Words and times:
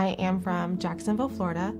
I 0.00 0.12
am 0.12 0.40
from 0.40 0.78
Jacksonville, 0.78 1.28
Florida. 1.28 1.74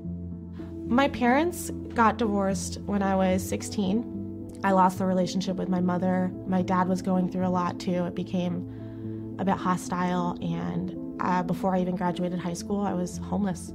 My 0.87 1.09
parents 1.09 1.71
got 1.95 2.19
divorced 2.19 2.79
when 2.83 3.03
I 3.03 3.17
was 3.17 3.43
16. 3.49 4.61
I 4.63 4.73
lost 4.73 4.99
the 4.99 5.07
relationship 5.07 5.57
with 5.57 5.71
my 5.71 5.81
mother. 5.81 6.31
My 6.47 6.61
dad 6.61 6.87
was 6.87 7.01
going 7.01 7.31
through 7.31 7.47
a 7.47 7.49
lot 7.49 7.81
too. 7.81 8.05
It 8.05 8.15
became 8.15 9.37
a 9.39 9.45
bit 9.47 9.57
hostile, 9.57 10.37
and 10.43 11.17
uh, 11.19 11.43
before 11.45 11.75
I 11.75 11.81
even 11.81 11.97
graduated 11.97 12.39
high 12.39 12.53
school, 12.53 12.83
I 12.83 12.93
was 12.93 13.17
homeless. 13.17 13.73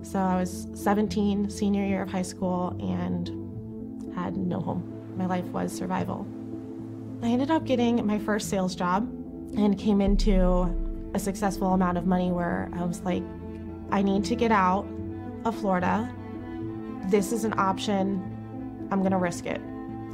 So 0.00 0.18
I 0.18 0.40
was 0.40 0.68
17, 0.72 1.50
senior 1.50 1.84
year 1.84 2.00
of 2.00 2.08
high 2.08 2.22
school, 2.22 2.74
and 2.80 3.28
had 4.14 4.34
no 4.38 4.60
home. 4.60 5.14
My 5.14 5.26
life 5.26 5.44
was 5.44 5.76
survival. 5.76 6.26
I 7.22 7.26
ended 7.26 7.50
up 7.50 7.66
getting 7.66 8.06
my 8.06 8.18
first 8.18 8.48
sales 8.48 8.74
job 8.74 9.02
and 9.58 9.78
came 9.78 10.00
into 10.00 10.74
a 11.12 11.18
successful 11.18 11.74
amount 11.74 11.98
of 11.98 12.06
money 12.06 12.32
where 12.32 12.70
I 12.72 12.82
was 12.86 13.02
like, 13.02 13.22
I 13.90 14.02
need 14.02 14.24
to 14.24 14.34
get 14.34 14.52
out 14.52 14.86
of 15.44 15.56
Florida. 15.58 16.12
This 17.06 17.32
is 17.32 17.44
an 17.44 17.54
option. 17.58 18.88
I'm 18.90 19.00
going 19.00 19.12
to 19.12 19.18
risk 19.18 19.46
it. 19.46 19.60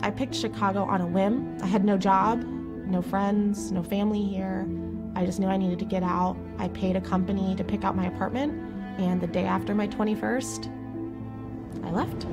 I 0.00 0.10
picked 0.10 0.34
Chicago 0.34 0.84
on 0.84 1.00
a 1.00 1.06
whim. 1.06 1.56
I 1.62 1.66
had 1.66 1.84
no 1.84 1.96
job, 1.96 2.42
no 2.42 3.02
friends, 3.02 3.72
no 3.72 3.82
family 3.82 4.22
here. 4.22 4.68
I 5.16 5.24
just 5.24 5.40
knew 5.40 5.48
I 5.48 5.56
needed 5.56 5.78
to 5.80 5.84
get 5.84 6.02
out. 6.02 6.36
I 6.58 6.68
paid 6.68 6.96
a 6.96 7.00
company 7.00 7.54
to 7.56 7.64
pick 7.64 7.84
out 7.84 7.96
my 7.96 8.06
apartment, 8.06 8.52
and 8.98 9.20
the 9.20 9.26
day 9.26 9.44
after 9.44 9.74
my 9.74 9.88
21st, 9.88 10.70
I 11.84 11.90
left. 11.90 12.26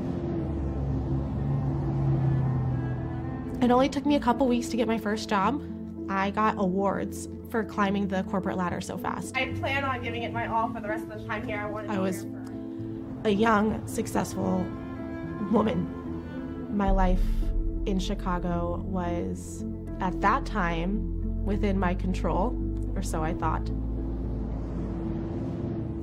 It 3.63 3.71
only 3.71 3.89
took 3.89 4.05
me 4.05 4.15
a 4.15 4.20
couple 4.20 4.48
weeks 4.48 4.70
to 4.70 4.77
get 4.77 4.87
my 4.87 4.98
first 4.98 5.29
job. 5.29 5.63
I 6.11 6.31
got 6.31 6.55
awards 6.57 7.29
for 7.49 7.63
climbing 7.63 8.07
the 8.07 8.23
corporate 8.23 8.57
ladder 8.57 8.81
so 8.81 8.97
fast. 8.97 9.35
I 9.35 9.47
plan 9.53 9.83
on 9.83 10.03
giving 10.03 10.23
it 10.23 10.34
my 10.34 10.47
all 10.47 10.71
for 10.71 10.81
the 10.81 10.87
rest 10.87 11.03
of 11.03 11.09
the 11.09 11.27
time 11.27 11.45
here. 11.47 11.57
I 11.57 11.65
want 11.65 11.89
I 11.89 11.99
was 11.99 12.25
a 13.23 13.29
young, 13.29 13.85
successful 13.87 14.65
woman. 15.51 16.67
My 16.76 16.91
life 16.91 17.21
in 17.85 17.99
Chicago 17.99 18.84
was, 18.85 19.63
at 19.99 20.20
that 20.21 20.45
time, 20.45 21.45
within 21.45 21.77
my 21.77 21.93
control, 21.93 22.57
or 22.95 23.01
so 23.01 23.23
I 23.23 23.34
thought. 23.34 23.70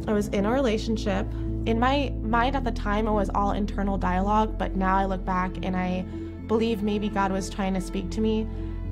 I 0.07 0.13
was 0.13 0.29
in 0.29 0.47
a 0.47 0.53
relationship. 0.53 1.27
In 1.67 1.79
my 1.79 2.13
mind 2.23 2.57
at 2.57 2.65
the 2.65 2.73
time, 2.73 3.07
it 3.07 3.13
was 3.13 3.31
all 3.35 3.53
internal 3.53 3.99
dialogue, 3.99 4.59
but 4.59 4.75
now 4.75 4.97
I 4.97 5.05
look 5.05 5.25
back 5.25 5.53
and 5.63 5.77
I 5.77 6.03
believe 6.47 6.83
maybe 6.83 7.09
God 7.09 7.31
was 7.31 7.51
trying 7.51 7.75
to 7.75 7.81
speak 7.81 8.11
to 8.11 8.21
me. 8.21 8.47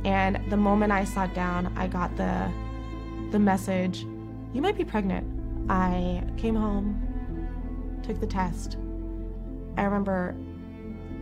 And 0.04 0.40
the 0.50 0.56
moment 0.56 0.92
I 0.92 1.04
sat 1.04 1.34
down, 1.34 1.72
I 1.76 1.88
got 1.88 2.16
the 2.16 2.50
the 3.32 3.38
message, 3.38 4.06
"You 4.52 4.62
might 4.62 4.76
be 4.76 4.84
pregnant." 4.84 5.26
I 5.68 6.22
came 6.36 6.54
home, 6.54 6.94
took 8.02 8.20
the 8.20 8.26
test. 8.26 8.78
I 9.76 9.82
remember 9.82 10.34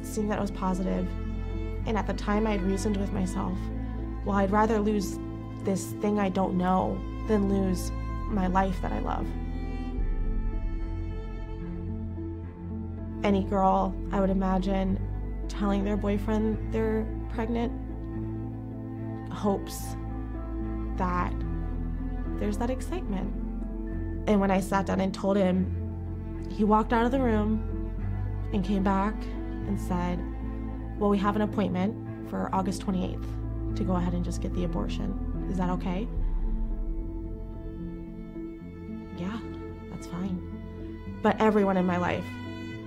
seeing 0.03 0.29
that 0.29 0.39
it 0.39 0.43
was 0.43 0.51
positive, 0.51 1.09
and 1.87 1.97
at 1.97 2.07
the 2.07 2.13
time 2.13 2.47
I 2.47 2.51
had 2.53 2.63
reasoned 2.63 2.99
with 2.99 3.13
myself, 3.13 3.57
well, 4.27 4.37
I'd 4.37 4.51
rather 4.51 4.79
lose 4.79 5.19
this 5.65 5.93
thing 5.95 6.19
I 6.19 6.29
don't 6.29 6.59
know 6.59 6.99
than 7.27 7.49
lose 7.49 7.91
my 8.29 8.49
life 8.49 8.83
that 8.83 8.93
I 8.93 8.99
love. 8.99 9.27
Any 13.25 13.45
girl, 13.45 13.95
I 14.13 14.21
would 14.21 14.29
imagine, 14.29 14.99
telling 15.49 15.85
their 15.85 15.97
boyfriend 15.97 16.59
they're 16.71 17.07
pregnant 17.31 17.73
hopes 19.35 19.97
that 20.97 21.33
there's 22.39 22.59
that 22.59 22.71
excitement. 22.71 23.33
And 24.27 24.41
when 24.41 24.51
I 24.51 24.61
sat 24.61 24.87
down 24.87 25.01
and 25.01 25.13
told 25.13 25.37
him, 25.37 25.85
he 26.51 26.65
walked 26.65 26.93
out 26.93 27.05
of 27.05 27.11
the 27.11 27.21
room 27.21 27.93
and 28.53 28.65
came 28.65 28.83
back 28.83 29.15
and 29.67 29.81
said, 29.81 30.19
Well, 30.99 31.11
we 31.11 31.19
have 31.19 31.37
an 31.37 31.43
appointment 31.43 32.31
for 32.31 32.49
August 32.55 32.87
28th 32.87 33.77
to 33.77 33.85
go 33.85 33.97
ahead 33.97 34.15
and 34.15 34.25
just 34.25 34.41
get 34.41 34.55
the 34.55 34.65
abortion. 34.65 35.47
Is 35.51 35.59
that 35.59 35.71
okay? 35.71 36.09
Yeah, 39.17 39.39
that's 39.91 40.07
fine. 40.07 40.41
But 41.23 41.41
everyone 41.41 41.77
in 41.77 41.87
my 41.87 41.97
life 41.97 42.25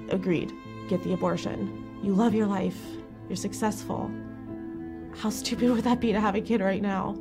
agreed 0.10 0.54
get 0.88 1.04
the 1.04 1.14
abortion. 1.14 2.00
You 2.02 2.14
love 2.14 2.34
your 2.34 2.48
life, 2.48 2.80
you're 3.28 3.36
successful. 3.36 4.10
How 5.18 5.30
stupid 5.30 5.70
would 5.72 5.84
that 5.84 6.00
be 6.00 6.12
to 6.12 6.20
have 6.20 6.36
a 6.36 6.42
kid 6.42 6.62
right 6.62 6.82
now? 6.82 7.18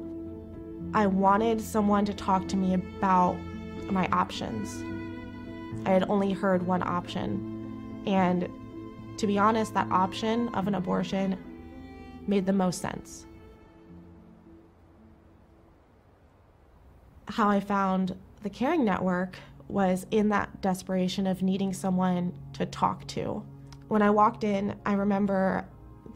I 0.95 1.07
wanted 1.07 1.61
someone 1.61 2.05
to 2.05 2.15
talk 2.15 2.49
to 2.49 2.57
me 2.57 2.75
about 2.75 3.37
my 3.91 4.07
options. 4.09 4.83
I 5.87 5.91
had 5.91 6.09
only 6.09 6.33
heard 6.33 6.67
one 6.67 6.83
option. 6.83 8.03
And 8.07 8.49
to 9.19 9.27
be 9.27 9.39
honest, 9.39 9.75
that 9.75 9.91
option 9.91 10.49
of 10.55 10.69
an 10.69 10.75
abortion 10.75 11.39
made 12.27 12.47
the 12.47 12.53
most 12.53 12.81
sense. 12.81 13.27
How 17.29 17.49
I 17.49 17.61
found 17.61 18.17
the 18.43 18.51
Caring 18.51 18.85
Network 18.85 19.37
was 19.69 20.07
in 20.11 20.29
that 20.29 20.61
desperation 20.61 21.27
of 21.27 21.43
needing 21.43 21.73
someone 21.73 22.33
to 22.53 22.67
talk 22.67 23.07
to. 23.09 23.45
When 23.89 24.03
I 24.03 24.11
walked 24.11 24.45
in, 24.45 24.75
I 24.85 24.95
remember 24.95 25.67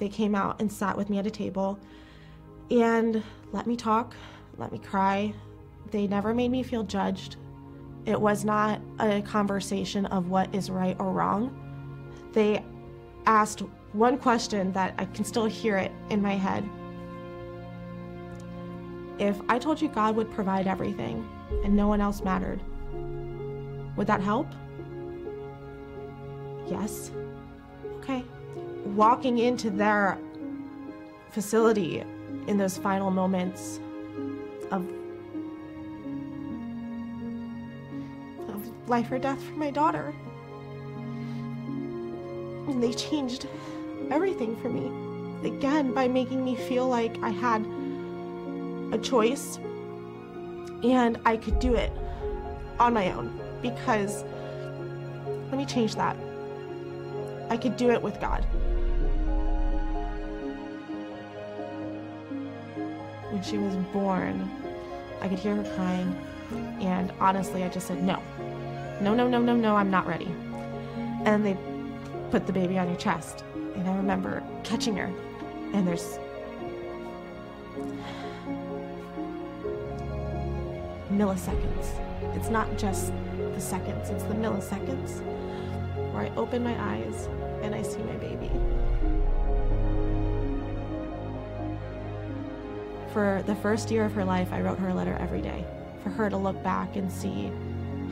they 0.01 0.09
came 0.09 0.35
out 0.35 0.61
and 0.61 0.73
sat 0.73 0.97
with 0.97 1.11
me 1.11 1.19
at 1.19 1.27
a 1.27 1.31
table 1.31 1.79
and 2.71 3.23
let 3.53 3.67
me 3.67 3.77
talk, 3.77 4.15
let 4.57 4.73
me 4.73 4.79
cry. 4.79 5.33
They 5.91 6.07
never 6.07 6.33
made 6.35 6.51
me 6.51 6.63
feel 6.63 6.83
judged. 6.83 7.37
It 8.07 8.19
was 8.19 8.45
not 8.45 8.81
a 8.99 9.21
conversation 9.21 10.07
of 10.07 10.29
what 10.29 10.53
is 10.55 10.71
right 10.71 10.97
or 10.99 11.13
wrong. 11.13 11.55
They 12.33 12.65
asked 13.27 13.63
one 13.93 14.17
question 14.17 14.73
that 14.73 14.95
I 14.97 15.05
can 15.05 15.25
still 15.25 15.45
hear 15.45 15.77
it 15.77 15.93
in 16.09 16.23
my 16.23 16.35
head. 16.35 16.69
If 19.19 19.39
I 19.51 19.59
told 19.59 19.83
you 19.83 19.89
God 19.89 20.17
would 20.17 20.31
provide 20.31 20.67
everything 20.67 21.29
and 21.63 21.77
no 21.77 21.89
one 21.89 22.01
else 22.01 22.23
mattered, 22.23 22.63
would 23.97 24.07
that 24.07 24.23
help? 24.23 24.47
Yes. 26.67 27.11
Walking 28.97 29.39
into 29.39 29.71
their 29.71 30.19
facility 31.31 32.05
in 32.47 32.57
those 32.57 32.77
final 32.77 33.11
moments 33.11 33.79
of 34.71 34.85
of 38.49 38.89
life 38.89 39.11
or 39.13 39.19
death 39.19 39.43
for 39.43 39.55
my 39.55 39.71
daughter. 39.71 40.13
And 42.67 42.83
they 42.83 42.93
changed 42.93 43.47
everything 44.11 44.57
for 44.57 44.69
me. 44.69 45.49
Again, 45.49 45.95
by 45.95 46.09
making 46.09 46.45
me 46.45 46.57
feel 46.57 46.89
like 46.89 47.17
I 47.23 47.31
had 47.31 47.65
a 48.93 48.99
choice 48.99 49.59
and 50.83 51.19
I 51.25 51.37
could 51.37 51.59
do 51.59 51.75
it 51.75 51.93
on 52.79 52.93
my 52.93 53.13
own 53.13 53.39
because 53.63 54.25
let 55.51 55.59
me 55.59 55.67
change 55.67 55.95
that. 55.97 56.17
I 57.51 57.57
could 57.57 57.77
do 57.77 57.91
it 57.91 58.01
with 58.01 58.21
God. 58.21 58.47
When 63.41 63.49
she 63.49 63.57
was 63.57 63.75
born, 63.91 64.51
I 65.23 65.29
could 65.29 65.39
hear 65.39 65.57
her 65.57 65.75
crying, 65.75 66.15
and 66.83 67.11
honestly, 67.21 67.65
I 67.65 67.71
just 67.71 67.87
said, 67.87 68.03
No, 68.03 68.23
no, 69.01 69.15
no, 69.15 69.27
no, 69.29 69.41
no, 69.41 69.57
no, 69.57 69.77
I'm 69.77 69.91
not 69.91 70.07
ready. 70.07 70.29
And 71.25 71.43
they 71.43 71.57
put 72.31 72.47
the 72.47 72.53
baby 72.53 72.77
on 72.77 72.87
your 72.87 72.99
chest, 72.99 73.43
and 73.55 73.89
I 73.89 73.97
remember 73.97 74.43
catching 74.63 74.95
her, 74.99 75.11
and 75.73 75.89
there's 75.89 76.19
milliseconds. 81.11 82.37
It's 82.37 82.51
not 82.51 82.77
just 82.77 83.11
the 83.55 83.61
seconds, 83.61 84.11
it's 84.11 84.25
the 84.25 84.35
milliseconds 84.35 85.23
where 86.13 86.25
I 86.25 86.29
open 86.37 86.63
my 86.63 86.79
eyes 86.79 87.27
and 87.63 87.75
I 87.75 87.81
see 87.81 88.03
my 88.03 88.17
baby. 88.17 88.51
For 93.13 93.43
the 93.47 93.57
first 93.57 93.91
year 93.91 94.05
of 94.05 94.13
her 94.13 94.25
life, 94.25 94.53
I 94.53 94.61
wrote 94.61 94.79
her 94.79 94.91
a 94.91 94.95
letter 94.95 95.17
every 95.21 95.43
day 95.43 95.65
for 96.03 96.11
her 96.11 96.31
to 96.31 96.37
look 96.37 96.63
back 96.63 96.95
and 96.97 97.11
see 97.11 97.51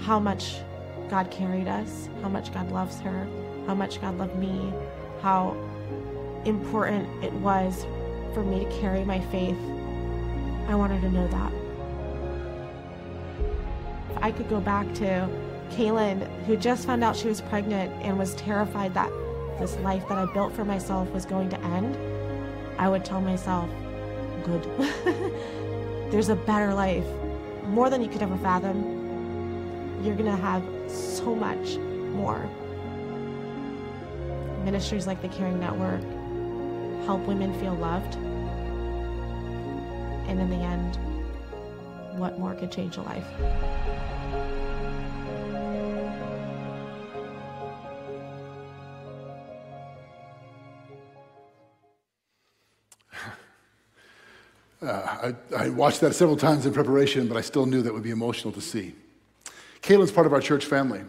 how 0.00 0.18
much 0.18 0.56
God 1.08 1.30
carried 1.30 1.68
us, 1.68 2.08
how 2.20 2.28
much 2.28 2.52
God 2.52 2.70
loves 2.72 3.00
her, 3.00 3.26
how 3.66 3.74
much 3.74 4.00
God 4.00 4.18
loved 4.18 4.36
me, 4.36 4.72
how 5.22 5.56
important 6.44 7.08
it 7.24 7.32
was 7.34 7.86
for 8.34 8.42
me 8.42 8.64
to 8.64 8.80
carry 8.80 9.04
my 9.04 9.20
faith. 9.26 9.56
I 10.68 10.74
want 10.74 10.92
her 10.92 11.00
to 11.00 11.10
know 11.10 11.28
that. 11.28 11.52
If 14.10 14.22
I 14.22 14.32
could 14.32 14.48
go 14.50 14.60
back 14.60 14.92
to 14.94 15.28
Kaylin, 15.70 16.26
who 16.44 16.56
just 16.56 16.86
found 16.86 17.04
out 17.04 17.16
she 17.16 17.28
was 17.28 17.40
pregnant 17.40 17.92
and 18.02 18.18
was 18.18 18.34
terrified 18.34 18.94
that 18.94 19.10
this 19.60 19.76
life 19.78 20.06
that 20.08 20.18
I 20.18 20.32
built 20.32 20.52
for 20.54 20.64
myself 20.64 21.08
was 21.10 21.24
going 21.24 21.48
to 21.50 21.60
end, 21.60 21.96
I 22.78 22.88
would 22.88 23.04
tell 23.04 23.20
myself, 23.20 23.70
good. 24.48 24.62
There's 26.10 26.28
a 26.28 26.36
better 26.36 26.72
life, 26.74 27.06
more 27.64 27.90
than 27.90 28.02
you 28.02 28.08
could 28.08 28.22
ever 28.22 28.36
fathom. 28.38 30.02
you're 30.02 30.14
to 30.16 30.36
have 30.36 30.62
so 30.90 31.34
much 31.34 31.76
more. 31.76 32.48
Ministries 34.64 35.06
like 35.06 35.20
the 35.22 35.28
Caring 35.28 35.60
Network 35.60 36.02
help 37.04 37.20
women 37.26 37.58
feel 37.60 37.74
loved. 37.74 38.16
And 40.28 40.40
in 40.40 40.50
the 40.50 40.56
end, 40.56 40.98
what 42.18 42.38
more 42.38 42.54
could 42.54 42.70
change 42.70 42.96
a 42.96 43.02
life? 43.02 43.26
Uh, 54.88 55.34
I, 55.54 55.64
I, 55.66 55.68
watched 55.68 56.00
that 56.00 56.14
several 56.14 56.38
times 56.38 56.64
in 56.64 56.72
preparation, 56.72 57.28
but 57.28 57.36
I 57.36 57.42
still 57.42 57.66
knew 57.66 57.82
that 57.82 57.92
would 57.92 58.02
be 58.02 58.10
emotional 58.10 58.54
to 58.54 58.62
see. 58.62 58.94
Kaylin's 59.82 60.10
part 60.10 60.26
of 60.26 60.32
our 60.32 60.40
church 60.40 60.64
family. 60.64 61.02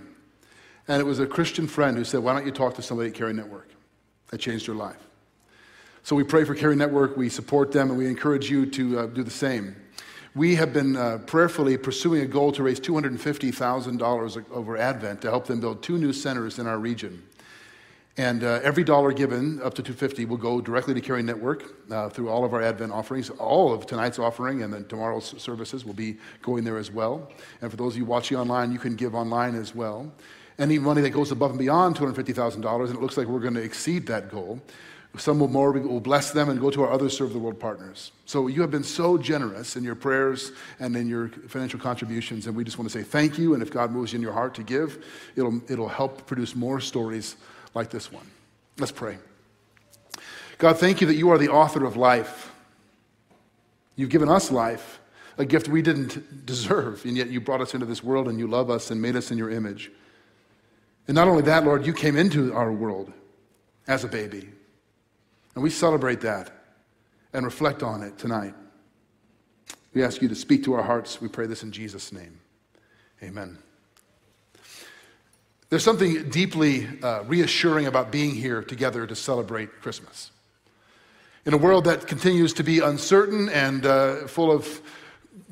And 0.89 0.99
it 0.99 1.05
was 1.05 1.19
a 1.19 1.25
Christian 1.25 1.65
friend 1.65 1.95
who 1.95 2.03
said, 2.03 2.19
Why 2.19 2.33
don't 2.33 2.45
you 2.45 2.51
talk 2.51 2.75
to 2.75 2.81
somebody 2.81 3.07
at 3.09 3.15
Caring 3.15 3.37
Network? 3.37 3.69
That 4.31 4.39
changed 4.39 4.65
her 4.65 4.73
life. 4.73 4.97
So 6.03 6.13
we 6.13 6.25
pray 6.25 6.43
for 6.43 6.55
Caring 6.55 6.77
Network, 6.77 7.15
we 7.15 7.29
support 7.29 7.71
them, 7.71 7.89
and 7.89 7.97
we 7.97 8.07
encourage 8.07 8.49
you 8.49 8.65
to 8.65 8.99
uh, 8.99 9.05
do 9.05 9.23
the 9.23 9.31
same. 9.31 9.77
We 10.35 10.55
have 10.55 10.73
been 10.73 10.97
uh, 10.97 11.19
prayerfully 11.25 11.77
pursuing 11.77 12.21
a 12.21 12.25
goal 12.25 12.51
to 12.53 12.63
raise 12.63 12.81
$250,000 12.81 14.51
over 14.51 14.77
Advent 14.77 15.21
to 15.21 15.29
help 15.29 15.47
them 15.47 15.61
build 15.61 15.81
two 15.81 15.97
new 15.97 16.11
centers 16.11 16.59
in 16.59 16.67
our 16.67 16.79
region. 16.79 17.23
And 18.17 18.43
uh, 18.43 18.59
every 18.63 18.83
dollar 18.83 19.13
given, 19.13 19.61
up 19.61 19.73
to 19.75 19.83
250, 19.83 20.25
will 20.25 20.37
go 20.37 20.59
directly 20.59 20.93
to 20.93 21.01
Caring 21.01 21.25
Network 21.25 21.63
uh, 21.89 22.09
through 22.09 22.29
all 22.29 22.43
of 22.43 22.53
our 22.53 22.61
Advent 22.61 22.91
offerings. 22.91 23.29
All 23.29 23.73
of 23.73 23.85
tonight's 23.85 24.19
offering 24.19 24.63
and 24.63 24.73
then 24.73 24.85
tomorrow's 24.85 25.41
services 25.41 25.85
will 25.85 25.93
be 25.93 26.17
going 26.41 26.63
there 26.63 26.77
as 26.77 26.91
well. 26.91 27.31
And 27.61 27.71
for 27.71 27.77
those 27.77 27.93
of 27.93 27.99
you 27.99 28.05
watching 28.05 28.37
online, 28.37 28.71
you 28.71 28.79
can 28.79 28.95
give 28.95 29.15
online 29.15 29.55
as 29.55 29.73
well. 29.73 30.11
Any 30.57 30.77
money 30.77 31.01
that 31.01 31.11
goes 31.11 31.31
above 31.31 31.51
and 31.51 31.59
beyond 31.59 31.95
$250,000, 31.95 32.87
and 32.87 32.95
it 32.95 33.01
looks 33.01 33.15
like 33.15 33.27
we're 33.27 33.39
going 33.39 33.53
to 33.53 33.63
exceed 33.63 34.05
that 34.07 34.29
goal, 34.29 34.59
some 35.17 35.39
will 35.39 35.47
more, 35.47 35.71
we 35.71 35.79
will 35.79 35.99
bless 35.99 36.31
them 36.31 36.49
and 36.49 36.59
go 36.59 36.69
to 36.69 36.83
our 36.83 36.91
other 36.91 37.09
Serve 37.09 37.33
the 37.33 37.39
World 37.39 37.59
partners. 37.59 38.11
So 38.25 38.47
you 38.47 38.61
have 38.61 38.69
been 38.69 38.83
so 38.83 39.17
generous 39.17 39.75
in 39.75 39.83
your 39.83 39.95
prayers 39.95 40.51
and 40.79 40.95
in 40.95 41.07
your 41.07 41.29
financial 41.47 41.79
contributions, 41.79 42.45
and 42.45 42.55
we 42.55 42.63
just 42.63 42.77
want 42.77 42.91
to 42.91 42.97
say 42.97 43.03
thank 43.03 43.37
you. 43.37 43.53
And 43.55 43.63
if 43.63 43.71
God 43.71 43.91
moves 43.91 44.13
in 44.13 44.21
your 44.21 44.33
heart 44.33 44.53
to 44.55 44.63
give, 44.63 45.03
it'll, 45.35 45.61
it'll 45.71 45.87
help 45.87 46.27
produce 46.27 46.55
more 46.55 46.79
stories 46.79 47.37
like 47.73 47.89
this 47.89 48.11
one. 48.11 48.25
Let's 48.77 48.91
pray. 48.91 49.17
God, 50.57 50.77
thank 50.77 51.01
you 51.01 51.07
that 51.07 51.15
you 51.15 51.29
are 51.29 51.37
the 51.37 51.49
author 51.49 51.85
of 51.85 51.95
life. 51.95 52.51
You've 53.95 54.09
given 54.09 54.29
us 54.29 54.51
life, 54.51 54.99
a 55.37 55.45
gift 55.45 55.67
we 55.67 55.81
didn't 55.81 56.45
deserve, 56.45 57.03
and 57.05 57.17
yet 57.17 57.29
you 57.29 57.41
brought 57.41 57.61
us 57.61 57.73
into 57.73 57.85
this 57.85 58.03
world 58.03 58.27
and 58.27 58.39
you 58.39 58.47
love 58.47 58.69
us 58.69 58.91
and 58.91 59.01
made 59.01 59.15
us 59.15 59.31
in 59.31 59.37
your 59.37 59.49
image. 59.49 59.91
And 61.07 61.15
not 61.15 61.27
only 61.27 61.41
that, 61.43 61.65
Lord, 61.65 61.85
you 61.85 61.93
came 61.93 62.15
into 62.15 62.53
our 62.53 62.71
world 62.71 63.11
as 63.87 64.03
a 64.03 64.07
baby. 64.07 64.49
And 65.55 65.63
we 65.63 65.69
celebrate 65.69 66.21
that 66.21 66.51
and 67.33 67.43
reflect 67.43 67.83
on 67.83 68.03
it 68.03 68.17
tonight. 68.17 68.53
We 69.93 70.03
ask 70.03 70.21
you 70.21 70.27
to 70.29 70.35
speak 70.35 70.63
to 70.65 70.73
our 70.73 70.83
hearts. 70.83 71.19
We 71.19 71.27
pray 71.27 71.47
this 71.47 71.63
in 71.63 71.71
Jesus' 71.71 72.11
name. 72.13 72.39
Amen. 73.23 73.57
There's 75.69 75.83
something 75.83 76.29
deeply 76.29 76.87
uh, 77.03 77.23
reassuring 77.25 77.85
about 77.85 78.11
being 78.11 78.33
here 78.33 78.63
together 78.63 79.05
to 79.05 79.15
celebrate 79.15 79.81
Christmas. 79.81 80.31
In 81.45 81.53
a 81.53 81.57
world 81.57 81.85
that 81.85 82.07
continues 82.07 82.53
to 82.53 82.63
be 82.63 82.79
uncertain 82.79 83.49
and 83.49 83.85
uh, 83.85 84.27
full 84.27 84.51
of 84.51 84.81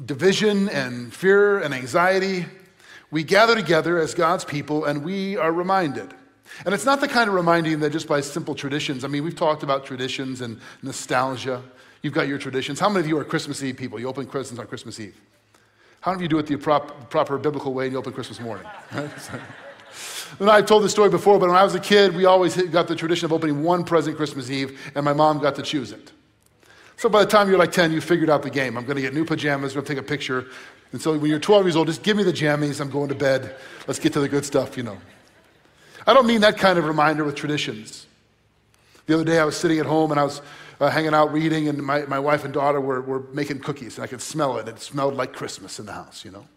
division 0.03 0.69
and 0.69 1.13
fear 1.13 1.59
and 1.59 1.71
anxiety, 1.71 2.47
we 3.11 3.23
gather 3.23 3.53
together 3.53 3.99
as 3.99 4.15
God's 4.15 4.43
people 4.43 4.85
and 4.85 5.03
we 5.03 5.37
are 5.37 5.51
reminded. 5.51 6.15
And 6.65 6.73
it's 6.73 6.85
not 6.85 6.99
the 6.99 7.07
kind 7.07 7.29
of 7.29 7.35
reminding 7.35 7.79
that 7.81 7.91
just 7.91 8.07
by 8.07 8.21
simple 8.21 8.55
traditions. 8.55 9.03
I 9.03 9.09
mean, 9.09 9.23
we've 9.23 9.35
talked 9.35 9.61
about 9.61 9.85
traditions 9.85 10.41
and 10.41 10.59
nostalgia. 10.81 11.61
You've 12.01 12.13
got 12.13 12.27
your 12.27 12.39
traditions. 12.39 12.79
How 12.79 12.89
many 12.89 13.01
of 13.01 13.07
you 13.07 13.19
are 13.19 13.23
Christmas 13.23 13.61
Eve 13.61 13.77
people? 13.77 13.99
You 13.99 14.07
open 14.07 14.25
presents 14.25 14.59
on 14.59 14.65
Christmas 14.65 14.99
Eve. 14.99 15.15
How 16.01 16.11
many 16.11 16.19
of 16.19 16.21
you 16.23 16.27
do 16.29 16.39
it 16.39 16.47
the 16.47 16.55
prop, 16.55 17.11
proper 17.11 17.37
biblical 17.37 17.71
way 17.75 17.85
and 17.85 17.93
you 17.93 17.99
open 17.99 18.13
Christmas 18.13 18.39
morning? 18.39 18.65
And 20.39 20.49
I've 20.49 20.65
told 20.65 20.83
this 20.83 20.91
story 20.91 21.09
before, 21.09 21.39
but 21.39 21.49
when 21.49 21.57
I 21.57 21.63
was 21.63 21.75
a 21.75 21.79
kid, 21.79 22.15
we 22.15 22.25
always 22.25 22.61
got 22.63 22.87
the 22.87 22.95
tradition 22.95 23.25
of 23.25 23.33
opening 23.33 23.63
one 23.63 23.83
present 23.83 24.17
Christmas 24.17 24.49
Eve, 24.49 24.79
and 24.95 25.03
my 25.03 25.13
mom 25.13 25.39
got 25.39 25.55
to 25.55 25.61
choose 25.61 25.91
it. 25.91 26.11
So 26.97 27.09
by 27.09 27.23
the 27.23 27.29
time 27.29 27.47
you're 27.47 27.59
like 27.59 27.71
10, 27.71 27.91
you 27.91 28.01
figured 28.01 28.29
out 28.29 28.41
the 28.41 28.49
game. 28.49 28.77
I'm 28.77 28.85
going 28.85 28.95
to 28.95 29.01
get 29.01 29.13
new 29.13 29.25
pajamas, 29.25 29.75
we're 29.75 29.81
going 29.81 29.87
to 29.87 29.95
take 29.95 30.03
a 30.03 30.07
picture. 30.07 30.47
And 30.91 31.01
so 31.01 31.17
when 31.17 31.29
you're 31.29 31.39
12 31.39 31.65
years 31.65 31.75
old, 31.75 31.87
just 31.87 32.01
give 32.01 32.17
me 32.17 32.23
the 32.23 32.33
jammies. 32.33 32.79
I'm 32.79 32.89
going 32.89 33.09
to 33.09 33.15
bed. 33.15 33.55
Let's 33.87 33.99
get 33.99 34.13
to 34.13 34.19
the 34.19 34.29
good 34.29 34.45
stuff, 34.45 34.77
you 34.77 34.83
know. 34.83 34.97
I 36.05 36.13
don't 36.13 36.25
mean 36.25 36.41
that 36.41 36.57
kind 36.57 36.79
of 36.79 36.85
reminder 36.85 37.23
with 37.23 37.35
traditions. 37.35 38.05
The 39.05 39.13
other 39.13 39.25
day, 39.25 39.39
I 39.39 39.45
was 39.45 39.55
sitting 39.57 39.79
at 39.79 39.85
home 39.85 40.11
and 40.11 40.19
I 40.19 40.23
was 40.23 40.41
uh, 40.79 40.89
hanging 40.89 41.13
out 41.13 41.31
reading, 41.33 41.67
and 41.67 41.81
my, 41.81 42.01
my 42.03 42.19
wife 42.19 42.45
and 42.45 42.53
daughter 42.53 42.79
were, 42.79 43.01
were 43.01 43.21
making 43.33 43.59
cookies, 43.59 43.97
and 43.97 44.03
I 44.03 44.07
could 44.07 44.21
smell 44.21 44.57
it. 44.57 44.67
It 44.67 44.79
smelled 44.79 45.15
like 45.15 45.33
Christmas 45.33 45.79
in 45.79 45.85
the 45.85 45.93
house, 45.93 46.23
you 46.23 46.31
know. 46.31 46.47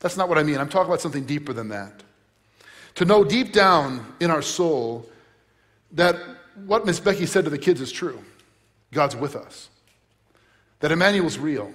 That's 0.00 0.16
not 0.16 0.28
what 0.28 0.38
I 0.38 0.42
mean. 0.42 0.58
I'm 0.58 0.68
talking 0.68 0.88
about 0.88 1.00
something 1.00 1.24
deeper 1.24 1.52
than 1.52 1.68
that. 1.68 2.02
To 2.96 3.04
know 3.04 3.24
deep 3.24 3.52
down 3.52 4.14
in 4.20 4.30
our 4.30 4.42
soul 4.42 5.08
that 5.92 6.16
what 6.66 6.86
Miss 6.86 7.00
Becky 7.00 7.26
said 7.26 7.44
to 7.44 7.50
the 7.50 7.58
kids 7.58 7.80
is 7.80 7.90
true. 7.90 8.22
God's 8.92 9.16
with 9.16 9.34
us. 9.34 9.68
That 10.80 10.92
Emmanuel's 10.92 11.38
real, 11.38 11.72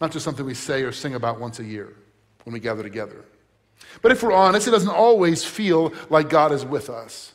not 0.00 0.12
just 0.12 0.24
something 0.24 0.44
we 0.44 0.54
say 0.54 0.82
or 0.82 0.92
sing 0.92 1.14
about 1.14 1.40
once 1.40 1.60
a 1.60 1.64
year 1.64 1.94
when 2.44 2.52
we 2.52 2.60
gather 2.60 2.82
together. 2.82 3.24
But 4.02 4.12
if 4.12 4.22
we're 4.22 4.32
honest, 4.32 4.68
it 4.68 4.72
doesn't 4.72 4.88
always 4.90 5.44
feel 5.44 5.92
like 6.10 6.28
God 6.28 6.52
is 6.52 6.64
with 6.64 6.90
us. 6.90 7.32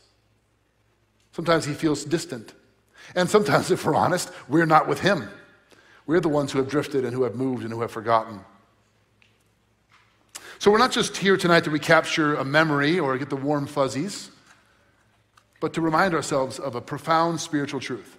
Sometimes 1.32 1.66
he 1.66 1.74
feels 1.74 2.04
distant. 2.04 2.54
And 3.16 3.30
sometimes, 3.30 3.72
if 3.72 3.86
we're 3.86 3.96
honest, 3.96 4.32
we're 4.48 4.66
not 4.66 4.88
with 4.88 5.00
him. 5.00 5.30
We're 6.06 6.20
the 6.20 6.30
ones 6.30 6.52
who 6.52 6.60
have 6.60 6.68
drifted 6.68 7.06
and 7.06 7.14
who 7.14 7.24
have 7.24 7.36
moved 7.36 7.64
and 7.64 7.72
who 7.72 7.82
have 7.82 7.92
forgotten. 7.92 8.42
So 10.64 10.72
we're 10.72 10.78
not 10.78 10.94
just 10.94 11.18
here 11.18 11.36
tonight 11.36 11.66
to 11.66 11.72
recapture 11.72 12.36
a 12.36 12.46
memory 12.46 12.98
or 12.98 13.18
get 13.18 13.30
the 13.30 13.36
warm 13.36 13.68
fuzzies, 13.68 14.32
but 15.60 15.74
to 15.74 15.82
remind 15.82 16.14
ourselves 16.14 16.58
of 16.58 16.76
a 16.76 16.80
profound 16.80 17.42
spiritual 17.42 17.82
truth. 17.82 18.18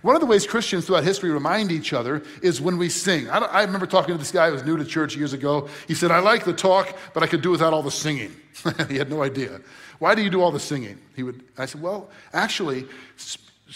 One 0.00 0.16
of 0.16 0.22
the 0.22 0.26
ways 0.26 0.46
Christians 0.46 0.86
throughout 0.86 1.04
history 1.04 1.30
remind 1.30 1.70
each 1.70 1.92
other 1.92 2.22
is 2.42 2.62
when 2.62 2.78
we 2.78 2.88
sing. 2.88 3.28
I, 3.28 3.40
I, 3.40 3.62
remember 3.64 3.86
talking 3.86 4.14
to 4.14 4.18
this 4.18 4.32
guy 4.32 4.46
who 4.46 4.54
was 4.54 4.64
new 4.64 4.78
to 4.78 4.86
church 4.86 5.14
years 5.14 5.34
ago. 5.34 5.68
He 5.86 5.92
said, 5.92 6.10
I 6.10 6.20
like 6.20 6.46
the 6.46 6.54
talk, 6.54 6.96
but 7.12 7.22
I 7.22 7.26
could 7.26 7.42
do 7.42 7.50
without 7.50 7.74
all 7.74 7.82
the 7.82 7.90
singing. 7.90 8.34
he 8.88 8.96
had 8.96 9.10
no 9.10 9.22
idea. 9.22 9.60
Why 9.98 10.14
do 10.14 10.22
you 10.22 10.30
do 10.30 10.40
all 10.40 10.52
the 10.52 10.58
singing? 10.58 10.98
He 11.14 11.22
would, 11.22 11.44
I 11.58 11.66
said, 11.66 11.82
Well, 11.82 12.08
actually, 12.32 12.86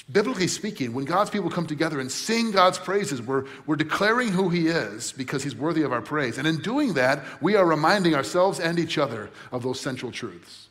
biblically 0.02 0.48
speaking, 0.48 0.92
when 0.92 1.04
God's 1.04 1.30
people 1.30 1.50
come 1.50 1.66
together 1.66 2.00
and 2.00 2.10
sing 2.10 2.50
God's 2.50 2.78
praises, 2.78 3.22
we're, 3.22 3.44
we're 3.66 3.76
declaring 3.76 4.28
who 4.28 4.48
He 4.48 4.66
is 4.66 5.12
because 5.12 5.44
He's 5.44 5.54
worthy 5.54 5.82
of 5.82 5.92
our 5.92 6.02
praise. 6.02 6.38
And 6.38 6.48
in 6.48 6.58
doing 6.58 6.94
that, 6.94 7.24
we 7.40 7.54
are 7.54 7.64
reminding 7.64 8.14
ourselves 8.14 8.58
and 8.58 8.78
each 8.78 8.98
other 8.98 9.30
of 9.52 9.62
those 9.62 9.80
central 9.80 10.10
truths. 10.10 10.68